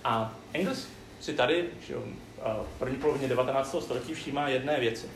A 0.05 0.35
Engels 0.53 0.87
si 1.21 1.35
tady 1.35 1.65
že 1.87 1.95
v 2.43 2.79
první 2.79 2.97
polovině 2.97 3.29
19. 3.29 3.77
století 3.81 4.15
všímá 4.15 4.49
jedné 4.49 4.81
věci. 4.81 5.07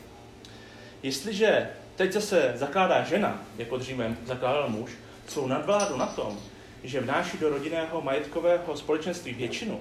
Jestliže 1.03 1.69
teď 1.95 2.13
se 2.21 2.53
zakládá 2.55 3.03
žena, 3.03 3.41
jako 3.57 3.77
dříve 3.77 4.15
zakládal 4.25 4.69
muž, 4.69 4.91
jsou 5.27 5.47
nadvládu 5.47 5.97
na 5.97 6.05
tom, 6.05 6.39
že 6.83 7.01
vnáší 7.01 7.37
do 7.37 7.49
rodinného 7.49 8.01
majetkového 8.01 8.77
společenství 8.77 9.33
většinu, 9.33 9.79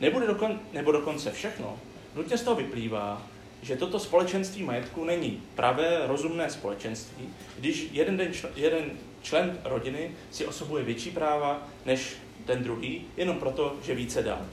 nebude 0.00 0.26
dokon, 0.26 0.60
nebo 0.72 0.92
dokonce 0.92 1.30
všechno, 1.30 1.78
nutně 2.14 2.38
z 2.38 2.42
toho 2.42 2.56
vyplývá, 2.56 3.22
že 3.62 3.76
toto 3.76 3.98
společenství 3.98 4.62
majetku 4.62 5.04
není 5.04 5.42
pravé, 5.54 6.00
rozumné 6.06 6.50
společenství, 6.50 7.28
když 7.58 7.88
jeden, 7.92 8.16
den 8.16 8.32
člen, 8.32 8.52
jeden 8.56 8.90
člen 9.22 9.58
rodiny 9.64 10.10
si 10.30 10.46
osobuje 10.46 10.84
větší 10.84 11.10
práva 11.10 11.68
než 11.86 12.16
ten 12.44 12.62
druhý, 12.62 13.04
jenom 13.16 13.38
proto, 13.38 13.76
že 13.82 13.94
více 13.94 14.22
dá. 14.22 14.46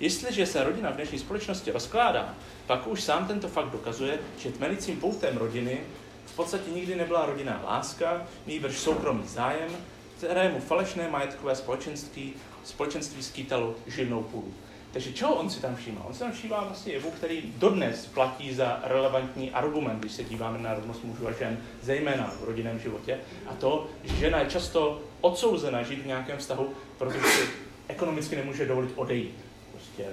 Jestliže 0.00 0.46
se 0.46 0.64
rodina 0.64 0.90
v 0.90 0.94
dnešní 0.94 1.18
společnosti 1.18 1.70
rozkládá, 1.70 2.34
pak 2.66 2.86
už 2.86 3.02
sám 3.02 3.26
tento 3.26 3.48
fakt 3.48 3.70
dokazuje, 3.70 4.18
že 4.38 4.50
tmelicím 4.50 5.00
poutem 5.00 5.36
rodiny 5.36 5.80
v 6.26 6.36
podstatě 6.36 6.70
nikdy 6.70 6.96
nebyla 6.96 7.26
rodinná 7.26 7.62
láska, 7.64 8.26
nýbrž 8.46 8.78
soukromý 8.78 9.28
zájem, 9.28 9.70
kterému 10.16 10.60
falešné 10.60 11.08
majetkové 11.08 11.56
společenství, 11.56 12.34
společenství 12.64 13.22
skýtalo 13.22 13.74
živnou 13.86 14.22
půdu. 14.22 14.54
Takže 14.92 15.12
čeho 15.12 15.34
on 15.34 15.50
si 15.50 15.60
tam 15.60 15.76
všímá? 15.76 16.04
On 16.04 16.14
si 16.14 16.20
tam 16.20 16.32
všímá 16.32 16.64
vlastně 16.64 16.92
jevu, 16.92 17.10
který 17.10 17.42
dodnes 17.56 18.06
platí 18.06 18.54
za 18.54 18.80
relevantní 18.84 19.50
argument, 19.50 20.00
když 20.00 20.12
se 20.12 20.24
díváme 20.24 20.58
na 20.58 20.74
rovnost 20.74 21.04
mužů 21.04 21.28
a 21.28 21.32
žen, 21.32 21.58
zejména 21.82 22.34
v 22.40 22.44
rodinném 22.44 22.78
životě. 22.78 23.18
A 23.46 23.54
to, 23.54 23.86
že 24.04 24.16
žena 24.16 24.38
je 24.38 24.50
často 24.50 25.02
odsouzena 25.20 25.82
žít 25.82 26.02
v 26.02 26.06
nějakém 26.06 26.38
vztahu, 26.38 26.72
protože 26.98 27.20
si 27.20 27.48
ekonomicky 27.88 28.36
nemůže 28.36 28.66
dovolit 28.66 28.92
odejít. 28.96 29.34
Prostě 29.72 30.04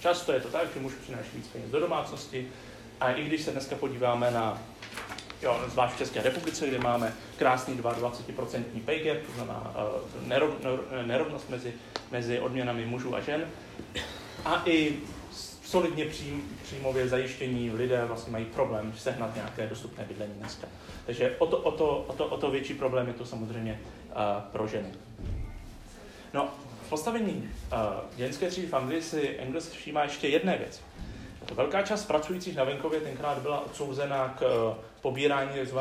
často 0.00 0.32
je 0.32 0.40
to 0.40 0.48
tak, 0.48 0.68
že 0.74 0.80
muž 0.80 0.92
přináší 1.02 1.30
víc 1.34 1.46
peněz 1.46 1.70
do 1.70 1.80
domácnosti. 1.80 2.48
A 3.00 3.12
i 3.12 3.24
když 3.24 3.42
se 3.42 3.50
dneska 3.50 3.76
podíváme 3.76 4.30
na 4.30 4.62
Jo, 5.42 5.60
zvlášť 5.66 5.94
v 5.94 5.98
České 5.98 6.22
republice, 6.22 6.66
kde 6.66 6.78
máme 6.78 7.14
krásný 7.36 7.78
22% 7.78 8.64
pay 8.84 8.98
gap, 8.98 9.18
to 9.26 9.32
znamená 9.32 9.74
uh, 9.74 10.28
nerov, 10.28 10.50
nerovnost 11.06 11.50
mezi, 11.50 11.74
mezi 12.10 12.40
odměnami 12.40 12.86
mužů 12.86 13.16
a 13.16 13.20
žen. 13.20 13.46
A 14.44 14.62
i 14.66 14.96
solidně 15.64 16.04
přím, 16.04 16.58
příjmově 16.62 17.08
zajištění 17.08 17.70
lidé 17.70 18.04
vlastně 18.04 18.32
mají 18.32 18.44
problém 18.44 18.92
sehnat 18.96 19.34
nějaké 19.34 19.66
dostupné 19.66 20.04
bydlení 20.04 20.34
dneska. 20.34 20.66
Takže 21.06 21.36
o 21.38 21.46
to, 21.46 21.58
o 21.58 21.72
to, 21.72 22.04
o 22.08 22.12
to, 22.12 22.26
o 22.26 22.36
to 22.36 22.50
větší 22.50 22.74
problém 22.74 23.06
je 23.06 23.14
to 23.14 23.26
samozřejmě 23.26 23.80
uh, 24.06 24.14
pro 24.52 24.66
ženy. 24.66 24.88
No, 26.34 26.48
v 26.86 26.88
postavení 26.88 27.50
uh, 27.72 27.78
ženské 28.18 28.48
třídy 28.48 28.66
v 28.66 28.74
Anglii 28.74 29.02
si 29.02 29.36
Engels 29.38 29.68
všímá 29.68 30.02
ještě 30.02 30.28
jedné 30.28 30.58
věci. 30.58 30.80
Velká 31.54 31.82
část 31.82 32.04
pracujících 32.04 32.56
na 32.56 32.64
venkově 32.64 33.00
tenkrát 33.00 33.38
byla 33.38 33.66
odsouzena 33.66 34.34
k 34.38 34.42
uh, 34.42 34.76
pobírání 35.00 35.50
tzv. 35.64 35.78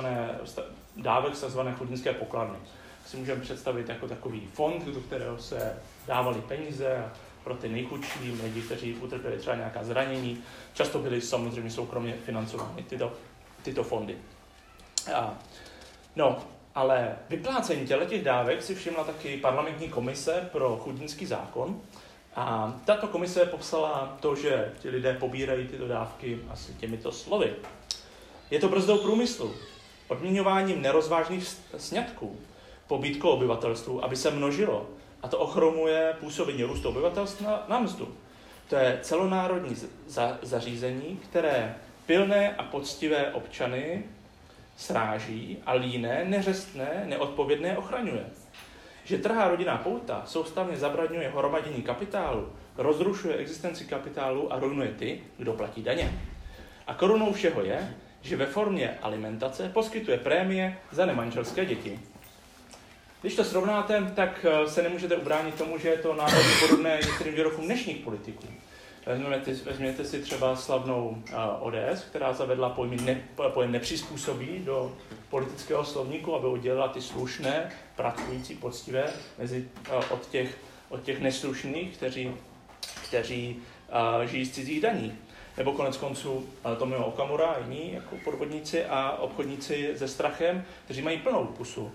dávek 0.95 1.35
z 1.35 1.41
tzv. 1.41 1.59
chudinské 1.77 2.13
pokladny. 2.13 2.57
Si 3.05 3.17
můžeme 3.17 3.41
představit 3.41 3.89
jako 3.89 4.07
takový 4.07 4.47
fond, 4.53 4.85
do 4.85 5.01
kterého 5.01 5.37
se 5.37 5.77
dávaly 6.07 6.41
peníze 6.41 7.05
pro 7.43 7.55
ty 7.55 7.69
nejchudší 7.69 8.31
lidi, 8.43 8.61
kteří 8.61 8.95
utrpěli 8.95 9.37
třeba 9.37 9.55
nějaká 9.55 9.83
zranění. 9.83 10.43
Často 10.73 10.99
byly 10.99 11.21
samozřejmě 11.21 11.71
soukromě 11.71 12.13
financovány 12.13 12.83
tyto, 12.83 13.13
tyto 13.63 13.83
fondy. 13.83 14.17
A, 15.15 15.33
no, 16.15 16.37
ale 16.75 17.15
vyplácení 17.29 17.87
těch 17.87 18.23
dávek 18.23 18.63
si 18.63 18.75
všimla 18.75 19.03
taky 19.03 19.37
parlamentní 19.37 19.89
komise 19.89 20.49
pro 20.51 20.77
chudinský 20.77 21.25
zákon. 21.25 21.81
A 22.35 22.75
tato 22.85 23.07
komise 23.07 23.45
popsala 23.45 24.17
to, 24.19 24.35
že 24.35 24.73
ti 24.79 24.89
lidé 24.89 25.13
pobírají 25.13 25.67
tyto 25.67 25.87
dávky 25.87 26.39
asi 26.49 26.73
těmito 26.73 27.11
slovy. 27.11 27.53
Je 28.51 28.59
to 28.59 28.69
brzdou 28.69 28.97
průmyslu, 28.97 29.55
odměňováním 30.07 30.81
nerozvážných 30.81 31.57
sňatků, 31.77 32.39
pobítkou 32.87 33.29
obyvatelstvu, 33.29 34.03
aby 34.03 34.15
se 34.15 34.31
množilo. 34.31 34.89
A 35.23 35.27
to 35.27 35.39
ochromuje 35.39 36.15
působení 36.19 36.63
růstu 36.63 36.89
obyvatelstva 36.89 37.65
na 37.67 37.79
mzdu. 37.79 38.15
To 38.69 38.75
je 38.75 38.99
celonárodní 39.01 39.75
za- 40.07 40.37
zařízení, 40.41 41.19
které 41.29 41.75
pilné 42.05 42.55
a 42.55 42.63
poctivé 42.63 43.33
občany 43.33 44.03
sráží 44.77 45.57
a 45.65 45.73
líné, 45.73 46.25
neřestné, 46.25 47.03
neodpovědné 47.05 47.77
ochraňuje. 47.77 48.25
Že 49.03 49.17
trhá 49.17 49.47
rodinná 49.47 49.77
pouta 49.77 50.23
soustavně 50.25 50.77
zabraňuje 50.77 51.29
hromadění 51.29 51.81
kapitálu, 51.81 52.49
rozrušuje 52.77 53.35
existenci 53.35 53.85
kapitálu 53.85 54.53
a 54.53 54.59
ruinuje 54.59 54.91
ty, 54.91 55.21
kdo 55.37 55.53
platí 55.53 55.83
daně. 55.83 56.19
A 56.87 56.93
korunou 56.93 57.33
všeho 57.33 57.63
je, 57.63 57.95
že 58.27 58.35
ve 58.35 58.45
formě 58.45 58.97
alimentace 59.01 59.69
poskytuje 59.69 60.17
prémie 60.17 60.77
za 60.91 61.05
nemanželské 61.05 61.65
děti. 61.65 61.99
Když 63.21 63.35
to 63.35 63.43
srovnáte, 63.43 64.11
tak 64.15 64.45
eh, 64.45 64.69
se 64.69 64.83
nemůžete 64.83 65.15
ubránit 65.15 65.55
tomu, 65.55 65.77
že 65.77 65.89
je 65.89 65.97
to 65.97 66.15
náhodně 66.15 66.53
podobné 66.59 66.99
některým 67.05 67.33
výrokům 67.33 67.65
dnešních 67.65 67.97
politiků. 67.97 68.47
Vezměte, 69.05 69.53
vezměte 69.53 70.05
si 70.05 70.21
třeba 70.21 70.55
slavnou 70.55 71.07
uh, 71.09 71.67
ODS, 71.67 72.03
která 72.09 72.33
zavedla 72.33 72.69
pojmy 72.69 72.97
ne, 73.01 73.21
pojem 73.53 73.71
nepřizpůsobí 73.71 74.59
do 74.59 74.97
politického 75.29 75.85
slovníku, 75.85 76.35
aby 76.35 76.47
oddělila 76.47 76.87
ty 76.87 77.01
slušné, 77.01 77.71
pracující, 77.95 78.55
poctivé 78.55 79.13
mezi, 79.37 79.67
uh, 79.89 80.03
od, 80.09 80.29
těch, 80.29 80.57
od 80.89 81.03
těch 81.03 81.19
neslušných, 81.19 81.97
kteří, 81.97 82.31
kteří 83.07 83.61
žijí 84.25 84.45
z 84.45 84.51
cizích 84.51 84.81
daní 84.81 85.17
nebo 85.57 85.71
konec 85.71 85.97
konců 85.97 86.45
Tomio 86.79 87.03
Okamura 87.03 87.47
a 87.47 87.59
jiní 87.59 87.93
jako 87.93 88.15
podvodníci 88.23 88.85
a 88.85 89.17
obchodníci 89.19 89.93
se 89.97 90.07
strachem, 90.07 90.65
kteří 90.85 91.01
mají 91.01 91.17
plnou 91.17 91.45
pusu 91.45 91.91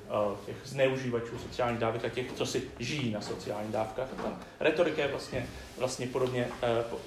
těch 0.47 0.57
zneužívačů 0.65 1.39
sociálních 1.39 1.81
dávek 1.81 2.05
a 2.05 2.09
těch, 2.09 2.33
co 2.33 2.47
si 2.47 2.63
žijí 2.79 3.11
na 3.11 3.21
sociálních 3.21 3.73
dávkách. 3.73 4.09
A 4.19 4.23
ta 4.23 4.39
retorika 4.61 5.03
je 5.03 5.09
vlastně, 5.09 5.47
vlastně, 5.79 6.07
podobně, 6.07 6.49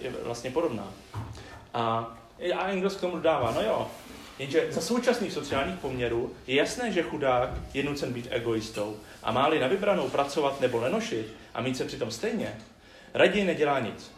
je 0.01 0.11
vlastně 0.23 0.51
podobná. 0.51 0.93
A, 1.73 2.17
a 2.55 2.67
Engels 2.67 2.95
k 2.95 3.01
tomu 3.01 3.15
dodává, 3.15 3.51
no 3.51 3.61
jo, 3.61 3.87
jenže 4.39 4.67
za 4.71 4.81
současných 4.81 5.33
sociálních 5.33 5.79
poměrů 5.79 6.31
je 6.47 6.55
jasné, 6.55 6.91
že 6.91 7.03
chudák 7.03 7.49
je 7.73 7.83
nucen 7.83 8.13
být 8.13 8.27
egoistou 8.29 8.97
a 9.23 9.31
má-li 9.31 9.59
na 9.59 9.67
vybranou 9.67 10.09
pracovat 10.09 10.61
nebo 10.61 10.79
lenošit 10.81 11.33
a 11.53 11.61
mít 11.61 11.77
se 11.77 11.85
přitom 11.85 12.11
stejně, 12.11 12.57
raději 13.13 13.45
nedělá 13.45 13.79
nic. 13.79 14.11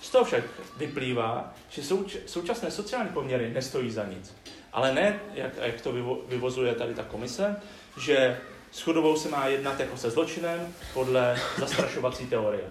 Z 0.00 0.10
toho 0.10 0.24
však 0.24 0.44
vyplývá, 0.76 1.54
že 1.68 1.82
souč- 1.82 2.18
současné 2.26 2.70
sociální 2.70 3.10
poměry 3.10 3.50
nestojí 3.50 3.90
za 3.90 4.04
nic. 4.04 4.34
Ale 4.72 4.94
ne, 4.94 5.20
jak, 5.34 5.56
jak 5.56 5.80
to 5.80 5.92
vyvo- 5.92 6.18
vyvozuje 6.28 6.74
tady 6.74 6.94
ta 6.94 7.02
komise, 7.04 7.56
že 8.00 8.40
s 8.72 8.80
chudobou 8.80 9.16
se 9.16 9.28
má 9.28 9.46
jednat 9.46 9.80
jako 9.80 9.96
se 9.96 10.10
zločinem 10.10 10.74
podle 10.94 11.38
zastrašovací 11.58 12.26
teorie. 12.26 12.64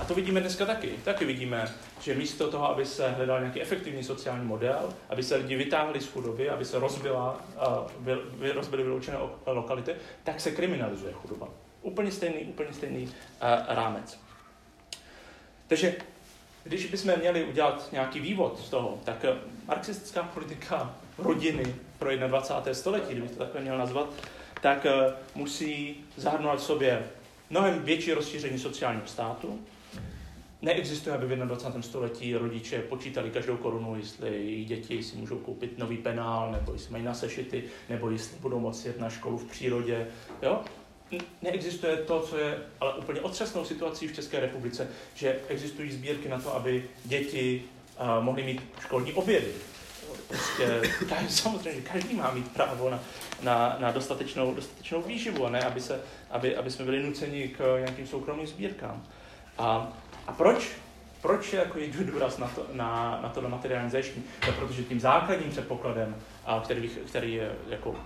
A 0.00 0.04
to 0.04 0.14
vidíme 0.14 0.40
dneska 0.40 0.66
taky. 0.66 0.88
Taky 1.04 1.24
vidíme, 1.24 1.74
že 2.00 2.14
místo 2.14 2.50
toho, 2.50 2.70
aby 2.70 2.86
se 2.86 3.10
hledal 3.10 3.40
nějaký 3.40 3.62
efektivní 3.62 4.04
sociální 4.04 4.46
model, 4.46 4.94
aby 5.10 5.22
se 5.22 5.36
lidi 5.36 5.56
vytáhli 5.56 6.00
z 6.00 6.08
chudoby, 6.08 6.50
aby 6.50 6.64
se 6.64 6.78
rozbila, 6.78 7.40
vy, 7.98 8.52
rozbily 8.52 8.82
vyloučené 8.82 9.18
lokality, 9.46 9.94
tak 10.24 10.40
se 10.40 10.50
kriminalizuje 10.50 11.12
chudoba. 11.12 11.48
Úplně 11.82 12.12
stejný, 12.12 12.40
úplně 12.44 12.72
stejný 12.72 13.12
rámec. 13.68 14.20
Takže 15.66 15.94
když 16.68 16.86
bychom 16.86 17.16
měli 17.18 17.44
udělat 17.44 17.88
nějaký 17.92 18.20
vývod 18.20 18.60
z 18.60 18.70
toho, 18.70 18.98
tak 19.04 19.24
eh, 19.24 19.36
marxistická 19.68 20.22
politika 20.22 20.96
rodiny 21.18 21.74
pro 21.98 22.16
21. 22.16 22.74
století, 22.74 23.12
kdybych 23.12 23.30
to 23.30 23.36
takhle 23.36 23.60
měl 23.60 23.78
nazvat, 23.78 24.08
tak 24.62 24.86
eh, 24.86 25.12
musí 25.34 25.96
zahrnovat 26.16 26.58
v 26.58 26.62
sobě 26.62 27.02
mnohem 27.50 27.82
větší 27.82 28.12
rozšíření 28.12 28.58
sociálního 28.58 29.06
státu. 29.06 29.60
Neexistuje, 30.62 31.16
aby 31.16 31.26
v 31.26 31.36
21. 31.36 31.82
století 31.82 32.34
rodiče 32.34 32.82
počítali 32.82 33.30
každou 33.30 33.56
korunu, 33.56 33.96
jestli 33.96 34.28
jejich 34.28 34.66
děti 34.66 35.02
si 35.02 35.16
můžou 35.16 35.38
koupit 35.38 35.78
nový 35.78 35.96
penál, 35.96 36.52
nebo 36.52 36.72
jestli 36.72 36.92
mají 36.92 37.04
na 37.04 37.14
sešity, 37.14 37.64
nebo 37.88 38.10
jestli 38.10 38.38
budou 38.40 38.60
moci 38.60 38.88
jet 38.88 39.00
na 39.00 39.10
školu 39.10 39.38
v 39.38 39.44
přírodě. 39.44 40.06
Jo? 40.42 40.60
Neexistuje 41.42 41.96
to, 41.96 42.20
co 42.20 42.38
je 42.38 42.58
ale 42.80 42.94
úplně 42.94 43.20
otřesnou 43.20 43.64
situací 43.64 44.08
v 44.08 44.14
České 44.14 44.40
republice, 44.40 44.88
že 45.14 45.40
existují 45.48 45.92
sbírky 45.92 46.28
na 46.28 46.38
to, 46.40 46.56
aby 46.56 46.84
děti 47.04 47.62
uh, 48.00 48.24
mohly 48.24 48.42
mít 48.42 48.62
školní 48.80 49.12
obědy. 49.12 49.52
Prostě, 50.28 50.82
samozřejmě, 51.28 51.80
každý 51.80 52.14
má 52.14 52.30
mít 52.30 52.52
právo 52.52 52.90
na, 52.90 53.00
na, 53.42 53.76
na 53.78 53.90
dostatečnou, 53.90 54.54
dostatečnou 54.54 55.02
výživu, 55.02 55.46
a 55.46 55.50
ne, 55.50 55.60
aby, 55.60 55.80
se, 55.80 56.00
aby, 56.30 56.56
aby 56.56 56.70
jsme 56.70 56.84
byli 56.84 57.02
nuceni 57.02 57.48
k 57.48 57.76
nějakým 57.78 58.06
soukromým 58.06 58.46
sbírkám. 58.46 59.06
A, 59.58 59.92
a 60.26 60.32
proč? 60.32 60.68
Proč 61.22 61.52
je 61.52 61.58
jako 61.58 61.78
jdu 61.78 62.04
důraz 62.04 62.38
na 62.38 62.48
to, 62.48 62.66
na, 62.72 63.20
na 63.22 63.28
to 63.28 63.48
materiální 63.48 63.90
zajištění? 63.90 64.24
No, 64.46 64.52
protože 64.52 64.82
tím 64.82 65.00
základním 65.00 65.50
předpokladem, 65.50 66.16
a 66.46 66.60
který, 66.60 66.88
který 66.88 67.34
je 67.34 67.52
jako 67.68 67.96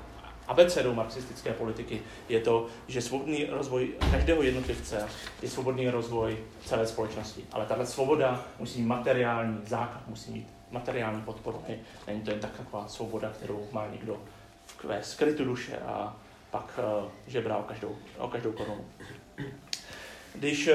abecedou 0.48 0.94
marxistické 0.94 1.52
politiky 1.52 2.02
je 2.28 2.40
to, 2.40 2.66
že 2.88 3.02
svobodný 3.02 3.46
rozvoj 3.50 3.88
každého 4.10 4.42
jednotlivce 4.42 5.08
je 5.42 5.50
svobodný 5.50 5.90
rozvoj 5.90 6.38
celé 6.64 6.86
společnosti. 6.86 7.44
Ale 7.52 7.66
tahle 7.66 7.86
svoboda 7.86 8.44
musí 8.58 8.80
mít 8.80 8.86
materiální 8.86 9.60
základ, 9.66 10.08
musí 10.08 10.30
mít 10.32 10.46
materiální 10.70 11.22
podporu. 11.22 11.64
Není 12.06 12.20
to 12.20 12.30
jen 12.30 12.40
tak 12.40 12.56
taková 12.56 12.88
svoboda, 12.88 13.30
kterou 13.30 13.68
má 13.72 13.86
někdo 13.86 14.20
v 15.00 15.06
skrytu 15.06 15.44
duše 15.44 15.78
a 15.78 16.16
pak 16.50 16.78
uh, 17.02 17.08
žebrá 17.26 17.56
o 17.56 17.62
každou, 17.62 17.96
o 18.18 18.28
každou 18.28 18.52
korunu. 18.52 18.84
Když 20.34 20.68
uh, 20.68 20.74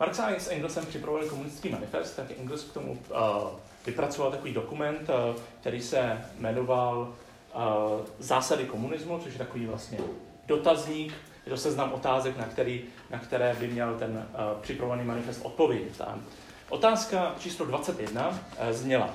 Marx 0.00 0.18
a 0.18 0.30
s 0.30 0.50
Engelsem 0.50 0.86
připravovali 0.86 1.28
komunistický 1.28 1.68
manifest, 1.68 2.16
tak 2.16 2.26
Engels 2.38 2.64
k 2.64 2.72
tomu 2.72 2.92
uh, 2.92 3.18
vypracoval 3.86 4.30
takový 4.30 4.52
dokument, 4.52 5.10
který 5.60 5.80
se 5.80 6.24
jmenoval 6.38 7.14
zásady 8.18 8.64
komunismu, 8.64 9.18
což 9.18 9.32
je 9.32 9.38
takový 9.38 9.66
vlastně 9.66 9.98
dotazník, 10.46 11.14
je 11.46 11.50
to 11.50 11.56
seznam 11.56 11.92
otázek, 11.92 12.36
na, 12.36 12.44
který, 12.44 12.84
na 13.10 13.18
které 13.18 13.56
by 13.60 13.68
měl 13.68 13.94
ten 13.98 14.10
uh, 14.10 14.60
připravený 14.60 15.04
manifest 15.04 15.40
odpovědět. 15.44 16.02
Otázka 16.68 17.34
číslo 17.38 17.66
21 17.66 18.28
uh, 18.28 18.36
zněla, 18.70 19.14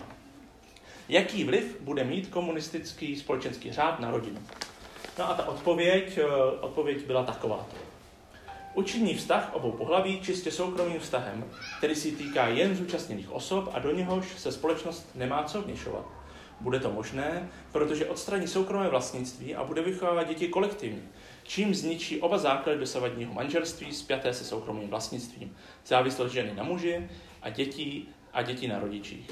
jaký 1.09 1.43
vliv 1.43 1.81
bude 1.81 2.03
mít 2.03 2.27
komunistický 2.27 3.15
společenský 3.15 3.71
řád 3.71 3.99
na 3.99 4.11
rodinu? 4.11 4.39
No 5.19 5.29
a 5.29 5.33
ta 5.33 5.47
odpověď, 5.47 6.19
uh, 6.19 6.25
odpověď 6.61 7.05
byla 7.05 7.23
taková. 7.23 7.65
Učiní 8.73 9.15
vztah 9.15 9.49
obou 9.53 9.71
pohlaví 9.71 10.21
čistě 10.21 10.51
soukromým 10.51 10.99
vztahem, 10.99 11.45
který 11.77 11.95
si 11.95 12.11
týká 12.11 12.47
jen 12.47 12.75
zúčastněných 12.75 13.31
osob 13.31 13.69
a 13.73 13.79
do 13.79 13.91
něhož 13.91 14.39
se 14.39 14.51
společnost 14.51 15.09
nemá 15.15 15.43
co 15.43 15.61
vněšovat. 15.61 16.20
Bude 16.61 16.79
to 16.79 16.91
možné, 16.91 17.49
protože 17.71 18.05
odstraní 18.05 18.47
soukromé 18.47 18.89
vlastnictví 18.89 19.55
a 19.55 19.63
bude 19.63 19.81
vychovávat 19.81 20.27
děti 20.27 20.47
kolektivně, 20.47 21.01
čím 21.43 21.75
zničí 21.75 22.21
oba 22.21 22.37
základy 22.37 22.79
dosavadního 22.79 23.33
manželství 23.33 23.93
spjaté 23.93 24.33
se 24.33 24.43
soukromým 24.43 24.89
vlastnictvím, 24.89 25.55
závislost 25.85 26.31
ženy 26.31 26.53
na 26.55 26.63
muži 26.63 27.09
a 27.41 27.49
dětí 27.49 28.09
a 28.33 28.41
dětí 28.41 28.67
na 28.67 28.79
rodičích. 28.79 29.31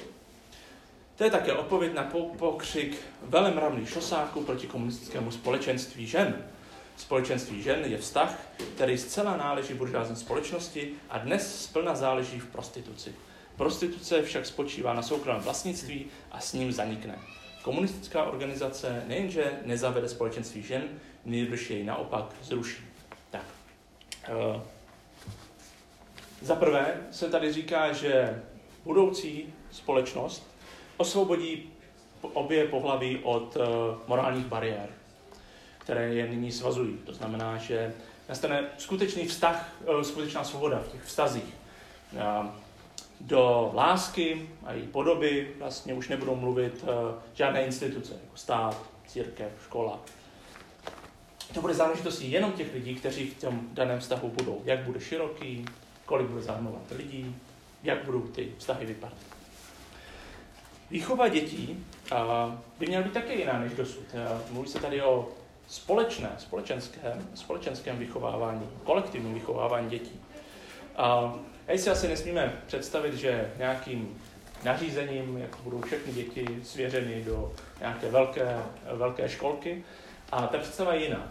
To 1.15 1.23
je 1.23 1.31
také 1.31 1.53
odpověď 1.53 1.93
na 1.93 2.03
pokřik 2.37 2.97
velemravných 3.21 3.89
šosáků 3.89 4.41
proti 4.43 4.67
komunistickému 4.67 5.31
společenství 5.31 6.07
žen. 6.07 6.45
Společenství 6.97 7.61
žen 7.61 7.79
je 7.85 7.97
vztah, 7.97 8.39
který 8.75 8.97
zcela 8.97 9.37
náleží 9.37 9.73
buržázní 9.73 10.15
společnosti 10.15 10.91
a 11.09 11.17
dnes 11.17 11.63
splna 11.63 11.95
záleží 11.95 12.39
v 12.39 12.45
prostituci. 12.45 13.15
Prostituce 13.59 14.21
však 14.21 14.45
spočívá 14.45 14.93
na 14.93 15.01
soukromém 15.01 15.41
vlastnictví 15.41 16.05
a 16.31 16.39
s 16.39 16.53
ním 16.53 16.71
zanikne. 16.71 17.19
Komunistická 17.61 18.23
organizace 18.23 19.03
nejenže 19.07 19.59
nezavede 19.65 20.09
společenství 20.09 20.63
žen, 20.63 20.83
nejbrž 21.25 21.69
jej 21.69 21.83
naopak 21.83 22.25
zruší. 22.41 22.83
Tak. 23.29 23.43
Uh, 24.55 24.61
za 26.41 26.55
prvé 26.55 27.07
se 27.11 27.29
tady 27.29 27.53
říká, 27.53 27.93
že 27.93 28.41
budoucí 28.83 29.53
společnost 29.71 30.47
osvobodí 30.97 31.69
obě 32.21 32.67
pohlaví 32.67 33.19
od 33.23 33.55
uh, 33.55 33.63
morálních 34.07 34.45
bariér, 34.45 34.89
které 35.77 36.13
je 36.13 36.27
nyní 36.27 36.51
svazují. 36.51 36.97
To 37.05 37.13
znamená, 37.13 37.57
že 37.57 37.93
nastane 38.29 38.69
skutečný 38.77 39.27
vztah, 39.27 39.73
uh, 39.85 40.01
skutečná 40.01 40.43
svoboda 40.43 40.79
v 40.79 40.91
těch 40.91 41.03
vztazích. 41.03 41.53
Uh, 42.13 42.45
do 43.19 43.71
lásky 43.73 44.49
a 44.65 44.73
její 44.73 44.87
podoby 44.87 45.51
vlastně 45.59 45.93
už 45.93 46.07
nebudou 46.07 46.35
mluvit 46.35 46.83
uh, 46.83 46.89
žádné 47.33 47.65
instituce, 47.65 48.13
jako 48.13 48.37
stát, 48.37 48.81
církev, 49.07 49.51
škola. 49.63 49.99
To 51.53 51.61
bude 51.61 51.73
záležitostí 51.73 52.31
jenom 52.31 52.51
těch 52.51 52.73
lidí, 52.73 52.95
kteří 52.95 53.29
v 53.29 53.41
tom 53.41 53.61
daném 53.73 53.99
vztahu 53.99 54.29
budou. 54.29 54.61
Jak 54.65 54.79
bude 54.79 54.99
široký, 54.99 55.65
kolik 56.05 56.27
bude 56.27 56.41
zahrnovat 56.41 56.81
lidí, 56.91 57.35
jak 57.83 58.05
budou 58.05 58.21
ty 58.21 58.53
vztahy 58.57 58.85
vypadat. 58.85 59.17
Výchova 60.91 61.27
dětí 61.27 61.85
uh, 62.11 62.17
by 62.79 62.87
měla 62.87 63.03
být 63.03 63.13
také 63.13 63.33
jiná 63.33 63.59
než 63.59 63.73
dosud. 63.73 64.05
Uh, 64.13 64.53
mluví 64.53 64.69
se 64.69 64.79
tady 64.79 65.01
o 65.01 65.29
společné, 65.67 66.29
společenském, 66.37 67.29
společenském 67.33 67.97
vychovávání, 67.97 68.69
kolektivním 68.83 69.33
vychovávání 69.33 69.89
dětí. 69.89 70.19
A 70.99 71.39
si 71.75 71.89
asi 71.89 72.07
nesmíme 72.07 72.53
představit, 72.67 73.13
že 73.13 73.51
nějakým 73.57 74.21
nařízením, 74.63 75.37
jako 75.37 75.57
budou 75.63 75.81
všechny 75.81 76.13
děti 76.13 76.45
svěřeny 76.63 77.23
do 77.23 77.53
nějaké 77.79 78.09
velké, 78.09 78.57
velké 78.93 79.29
školky. 79.29 79.83
A 80.31 80.47
ta 80.47 80.57
představa 80.57 80.93
je 80.93 81.03
jiná. 81.03 81.27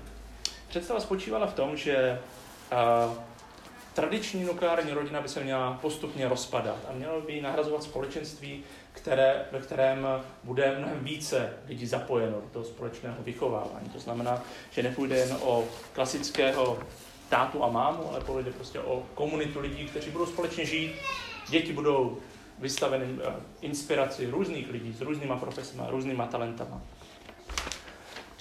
Představa 0.68 1.00
spočívala 1.00 1.46
v 1.46 1.54
tom, 1.54 1.76
že 1.76 2.18
tradiční 3.94 4.44
nukleární 4.44 4.92
rodina 4.92 5.20
by 5.20 5.28
se 5.28 5.40
měla 5.40 5.78
postupně 5.82 6.28
rozpadat 6.28 6.78
a 6.90 6.92
měla 6.92 7.20
by 7.20 7.40
nahrazovat 7.40 7.82
společenství, 7.82 8.64
které, 8.92 9.44
ve 9.52 9.60
kterém 9.60 10.06
bude 10.44 10.74
mnohem 10.78 10.98
více 11.04 11.52
lidí 11.66 11.86
zapojeno 11.86 12.40
do 12.40 12.48
toho 12.52 12.64
společného 12.64 13.22
vychovávání. 13.22 13.88
To 13.88 14.00
znamená, 14.00 14.42
že 14.70 14.82
nepůjde 14.82 15.16
jen 15.16 15.36
o 15.40 15.64
klasického 15.92 16.78
tátu 17.28 17.64
a 17.64 17.68
mámu, 17.68 18.10
ale 18.10 18.20
půjde 18.20 18.50
prostě 18.50 18.80
o 18.80 19.02
komunitu 19.14 19.60
lidí, 19.60 19.86
kteří 19.86 20.10
budou 20.10 20.26
společně 20.26 20.64
žít. 20.64 20.94
Děti 21.48 21.72
budou 21.72 22.18
vystaveny 22.58 23.06
eh, 23.24 23.32
inspiraci 23.60 24.30
různých 24.30 24.70
lidí 24.70 24.92
s 24.92 25.00
různýma 25.00 25.36
profesemi, 25.36 25.82
různýma 25.88 26.26
talentama. 26.26 26.80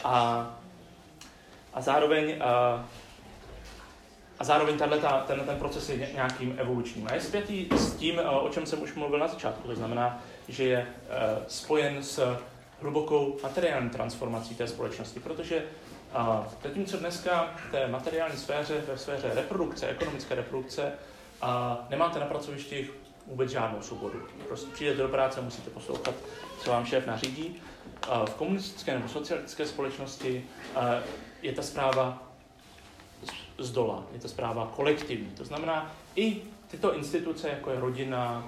A, 0.03 0.45
a 1.73 1.81
zároveň 1.81 2.35
a, 2.39 2.83
eh, 2.83 2.97
a 4.39 4.43
zároveň 4.43 4.77
tato, 4.77 4.97
ten, 5.27 5.39
ten 5.39 5.57
proces 5.57 5.89
je 5.89 6.09
nějakým 6.13 6.55
evolučním. 6.57 7.07
A 7.07 7.13
je 7.13 7.21
zpětý 7.21 7.67
s 7.71 7.95
tím, 7.95 8.19
eh, 8.19 8.29
o 8.29 8.49
čem 8.49 8.65
jsem 8.65 8.81
už 8.81 8.93
mluvil 8.93 9.19
na 9.19 9.27
začátku. 9.27 9.67
To 9.67 9.75
znamená, 9.75 10.23
že 10.47 10.63
je 10.63 10.87
spojen 11.47 12.03
s 12.03 12.37
hlubokou 12.81 13.37
materiální 13.43 13.89
transformací 13.89 14.55
té 14.55 14.67
společnosti, 14.67 15.19
protože 15.19 15.63
uh, 16.15 16.45
zatímco 16.63 16.97
dneska 16.97 17.53
v 17.67 17.71
té 17.71 17.87
materiální 17.87 18.37
sféře, 18.37 18.81
ve 18.87 18.97
sféře 18.97 19.31
reprodukce, 19.33 19.87
ekonomické 19.87 20.35
reprodukce, 20.35 20.91
uh, 21.43 21.49
nemáte 21.89 22.19
na 22.19 22.25
pracovištích 22.25 22.91
vůbec 23.27 23.49
žádnou 23.49 23.81
svobodu. 23.81 24.27
Prostě 24.47 24.71
přijdete 24.73 25.01
do 25.01 25.07
práce, 25.07 25.41
musíte 25.41 25.69
poslouchat, 25.69 26.15
co 26.63 26.69
vám 26.69 26.85
šéf 26.85 27.07
nařídí. 27.07 27.61
Uh, 28.11 28.25
v 28.25 28.33
komunistické 28.33 28.93
nebo 28.93 29.07
socialistické 29.07 29.65
společnosti 29.65 30.45
je 31.41 31.53
ta 31.53 31.61
zpráva 31.61 32.23
z 33.57 33.71
dola, 33.71 34.03
je 34.13 34.19
to 34.19 34.27
zpráva 34.27 34.71
kolektivní. 34.75 35.31
To 35.37 35.45
znamená, 35.45 35.91
i 36.15 36.41
tyto 36.67 36.95
instituce, 36.95 37.49
jako 37.49 37.71
je 37.71 37.79
rodina, 37.79 38.47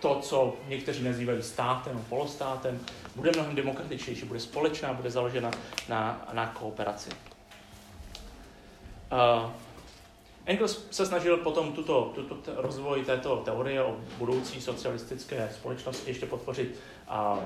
to, 0.00 0.20
co 0.20 0.56
někteří 0.68 1.04
nazývají 1.04 1.42
státem, 1.42 2.04
polostátem, 2.08 2.80
bude 3.16 3.30
mnohem 3.30 3.56
demokratičnější, 3.56 4.24
bude 4.24 4.40
společná, 4.40 4.92
bude 4.92 5.10
založena 5.10 5.50
na, 5.88 6.28
na 6.32 6.46
kooperaci. 6.46 7.10
Uh, 9.12 9.50
Engels 10.46 10.86
se 10.90 11.06
snažil 11.06 11.36
potom 11.36 11.72
tuto, 11.72 12.12
tuto 12.28 12.52
rozvoj 12.56 13.04
této 13.04 13.36
teorie 13.36 13.82
o 13.82 13.96
budoucí 14.18 14.60
socialistické 14.60 15.50
společnosti 15.54 16.10
ještě 16.10 16.26
podpořit 16.26 16.78
a 17.08 17.38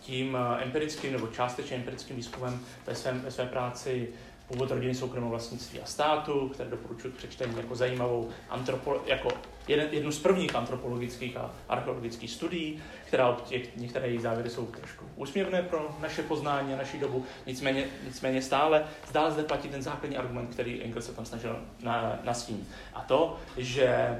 tím 0.00 0.38
empirickým 0.58 1.12
nebo 1.12 1.26
částečně 1.26 1.76
empirickým 1.76 2.16
výzkumem 2.16 2.60
ve, 2.86 2.94
svém, 2.94 3.20
ve 3.20 3.30
své 3.30 3.46
práci 3.46 4.08
Původ 4.48 4.70
rodiny 4.70 4.94
soukromého 4.94 5.30
vlastnictví 5.30 5.80
a 5.80 5.86
státu, 5.86 6.48
které 6.48 6.70
doporučuji 6.70 7.10
přečtení 7.10 7.56
jako 7.56 7.74
zajímavou 7.74 8.30
antropo, 8.48 9.02
jako 9.06 9.28
jeden, 9.68 9.88
jednu 9.90 10.12
z 10.12 10.18
prvních 10.18 10.54
antropologických 10.54 11.36
a 11.36 11.50
archeologických 11.68 12.30
studií, 12.30 12.82
která 13.04 13.36
těch, 13.44 13.76
některé 13.76 14.08
její 14.08 14.20
závěry 14.20 14.50
jsou 14.50 14.66
trošku 14.66 15.04
úsměvné 15.16 15.62
pro 15.62 15.96
naše 16.00 16.22
poznání 16.22 16.74
a 16.74 16.76
naši 16.76 16.98
dobu, 16.98 17.24
nicméně, 17.46 17.84
nicméně 18.04 18.42
stále, 18.42 18.84
stále 19.08 19.30
zde 19.30 19.42
platí 19.42 19.68
ten 19.68 19.82
základní 19.82 20.16
argument, 20.16 20.46
který 20.46 20.82
Engels 20.82 21.06
se 21.06 21.12
tam 21.12 21.24
snažil 21.24 21.58
na, 21.82 22.18
nastínit. 22.24 22.68
A 22.94 23.00
to, 23.00 23.36
že 23.56 24.18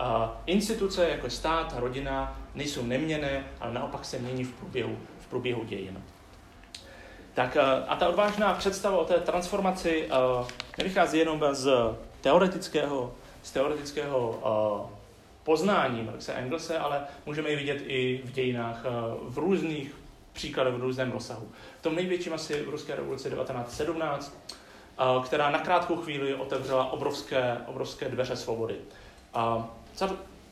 uh, 0.00 0.06
instituce 0.46 1.08
jako 1.08 1.30
stát 1.30 1.74
a 1.76 1.80
rodina 1.80 2.40
nejsou 2.54 2.86
neměné, 2.86 3.44
ale 3.60 3.72
naopak 3.72 4.04
se 4.04 4.18
mění 4.18 4.44
v 4.44 4.52
průběhu, 4.52 4.98
v 5.20 5.26
průběhu 5.26 5.64
dějin. 5.64 6.02
Tak 7.38 7.56
eh, 7.56 7.84
a 7.88 7.96
ta 7.96 8.08
odvážná 8.08 8.54
představa 8.54 8.98
o 8.98 9.04
té 9.04 9.14
transformaci 9.14 10.08
eh, 10.10 10.44
nevychází 10.78 11.18
jenom 11.18 11.44
z 11.52 11.70
teoretického, 12.20 13.14
z 13.42 13.50
teoretického 13.50 14.40
eh, 14.42 14.94
poznání 15.44 16.02
Marxe 16.02 16.32
Engelse, 16.32 16.78
ale 16.78 17.00
můžeme 17.26 17.50
ji 17.50 17.56
vidět 17.56 17.82
i 17.86 18.20
v 18.24 18.32
dějinách 18.32 18.84
v 19.22 19.38
různých 19.38 19.94
příkladech, 20.32 20.74
v 20.74 20.80
různém 20.82 21.12
rozsahu. 21.12 21.48
V 21.78 21.82
tom 21.82 21.94
největším 21.94 22.32
asi 22.32 22.62
v 22.62 22.68
ruské 22.68 22.96
revoluci 22.96 23.30
1917, 23.30 24.38
která 25.24 25.50
na 25.50 25.58
krátkou 25.58 25.96
chvíli 25.96 26.34
otevřela 26.34 26.92
obrovské, 26.92 27.56
obrovské 27.66 28.08
dveře 28.08 28.36
svobody. 28.36 28.76
A 29.34 29.68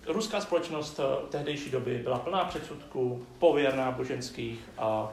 ruská 0.07 0.41
společnost 0.41 1.01
tehdejší 1.31 1.71
doby 1.71 2.01
byla 2.05 2.19
plná 2.19 2.45
předsudků, 2.45 3.27
pověr 3.39 3.75
náboženských 3.75 4.61
a 4.79 5.13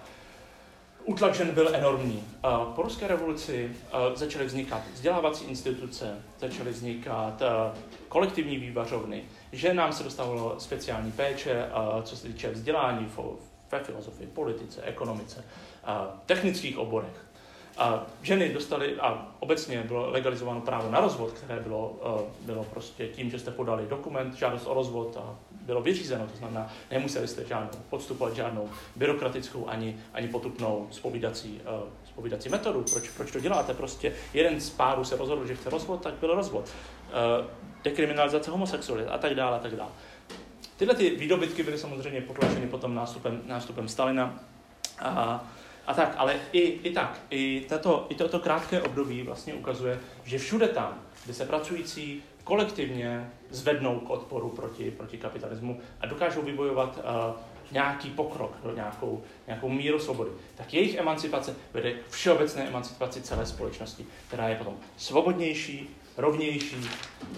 Útlak 1.05 1.35
žen 1.35 1.51
byl 1.51 1.75
enormní. 1.75 2.23
Po 2.75 2.81
ruské 2.81 3.07
revoluci 3.07 3.71
začaly 4.15 4.45
vznikat 4.45 4.81
vzdělávací 4.93 5.45
instituce, 5.45 6.17
začaly 6.39 6.71
vznikat 6.71 7.41
kolektivní 8.07 8.57
vývařovny. 8.57 9.23
Ženám 9.51 9.93
se 9.93 10.03
dostávalo 10.03 10.55
speciální 10.59 11.11
péče, 11.11 11.69
co 12.03 12.17
se 12.17 12.27
týče 12.27 12.51
vzdělání 12.51 13.11
ve 13.71 13.79
filozofii, 13.79 14.27
politice, 14.27 14.81
ekonomice, 14.81 15.45
technických 16.25 16.77
oborech. 16.77 17.25
Ženy 18.21 18.53
dostaly, 18.53 18.95
a 18.99 19.27
obecně 19.39 19.83
bylo 19.83 20.09
legalizováno 20.09 20.61
právo 20.61 20.91
na 20.91 20.99
rozvod, 20.99 21.31
které 21.31 21.59
bylo, 21.59 21.99
bylo 22.41 22.63
prostě 22.63 23.07
tím, 23.07 23.29
že 23.29 23.39
jste 23.39 23.51
podali 23.51 23.87
dokument, 23.87 24.33
žádost 24.33 24.67
o 24.67 24.73
rozvod 24.73 25.17
a 25.17 25.35
bylo 25.65 25.81
vyřízeno, 25.81 26.27
to 26.27 26.37
znamená, 26.37 26.69
nemuseli 26.91 27.27
jste 27.27 27.45
žádnou, 27.45 27.79
podstupovat 27.89 28.35
žádnou 28.35 28.69
byrokratickou 28.95 29.67
ani, 29.67 29.97
ani 30.13 30.27
potupnou 30.27 30.87
spovídací, 30.91 31.61
uh, 31.83 31.89
spovídací 32.05 32.49
metodu. 32.49 32.85
Proč, 32.91 33.09
proč 33.09 33.31
to 33.31 33.39
děláte? 33.39 33.73
Prostě 33.73 34.13
jeden 34.33 34.61
z 34.61 34.69
párů 34.69 35.03
se 35.03 35.17
rozhodl, 35.17 35.47
že 35.47 35.55
chce 35.55 35.69
rozvod, 35.69 36.01
tak 36.01 36.13
byl 36.13 36.35
rozvod. 36.35 36.69
Uh, 36.69 37.45
dekriminalizace 37.83 38.51
homosexuality 38.51 39.09
a 39.09 39.17
tak 39.17 39.35
dále, 39.35 39.57
a 39.57 39.59
tak 39.59 39.75
dále. 39.75 39.91
Tyhle 40.77 40.95
ty 40.95 41.09
výdobytky 41.09 41.63
byly 41.63 41.77
samozřejmě 41.77 42.21
potlačeny 42.21 42.67
potom 42.67 42.95
nástupem, 42.95 43.41
nástupem 43.45 43.87
Stalina. 43.87 44.39
A, 44.99 45.43
a 45.87 45.93
tak, 45.93 46.13
ale 46.17 46.35
i, 46.51 46.59
i 46.59 46.93
tak, 46.93 47.19
i, 47.29 47.65
tato, 47.69 48.05
i 48.09 48.15
toto 48.15 48.39
krátké 48.39 48.81
období 48.81 49.23
vlastně 49.23 49.53
ukazuje, 49.53 49.99
že 50.23 50.37
všude 50.37 50.67
tam, 50.67 51.01
kde 51.25 51.33
se 51.33 51.45
pracující 51.45 52.23
kolektivně 52.43 53.31
zvednou 53.49 53.99
k 53.99 54.09
odporu 54.09 54.49
proti, 54.49 54.91
proti 54.91 55.17
kapitalismu 55.17 55.79
a 56.01 56.05
dokážou 56.05 56.41
vybojovat 56.41 56.97
uh, 56.97 57.35
nějaký 57.71 58.09
pokrok, 58.09 58.57
do 58.63 58.75
nějakou, 58.75 59.23
nějakou 59.47 59.69
míru 59.69 59.99
svobody, 59.99 60.31
tak 60.55 60.73
jejich 60.73 60.95
emancipace 60.95 61.55
vede 61.73 61.91
k 61.91 62.09
všeobecné 62.09 62.67
emancipaci 62.67 63.21
celé 63.21 63.45
společnosti, 63.45 64.05
která 64.27 64.49
je 64.49 64.55
potom 64.55 64.73
svobodnější, 64.97 65.89
rovnější 66.17 66.89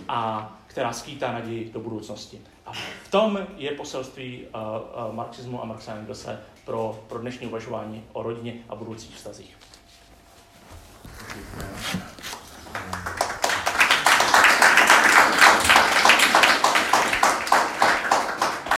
a 0.08 0.52
která 0.68 0.94
skýtá 0.94 1.32
naději 1.32 1.70
do 1.74 1.80
budoucnosti. 1.80 2.42
A 2.66 2.74
v 2.74 3.12
tom 3.12 3.48
je 3.58 3.72
poselství 3.72 4.46
uh, 4.46 4.62
uh, 5.08 5.16
marxismu 5.16 5.62
a 5.62 5.66
Marxa 5.66 5.96
Engelse 5.96 6.40
pro, 6.66 7.04
pro 7.08 7.20
dnešní 7.20 7.48
uvažování 7.48 8.04
o 8.14 8.24
rodině 8.24 8.54
a 8.70 8.76
budoucích 8.76 9.16
vztazích. 9.16 9.58
Děkujeme. 11.36 11.76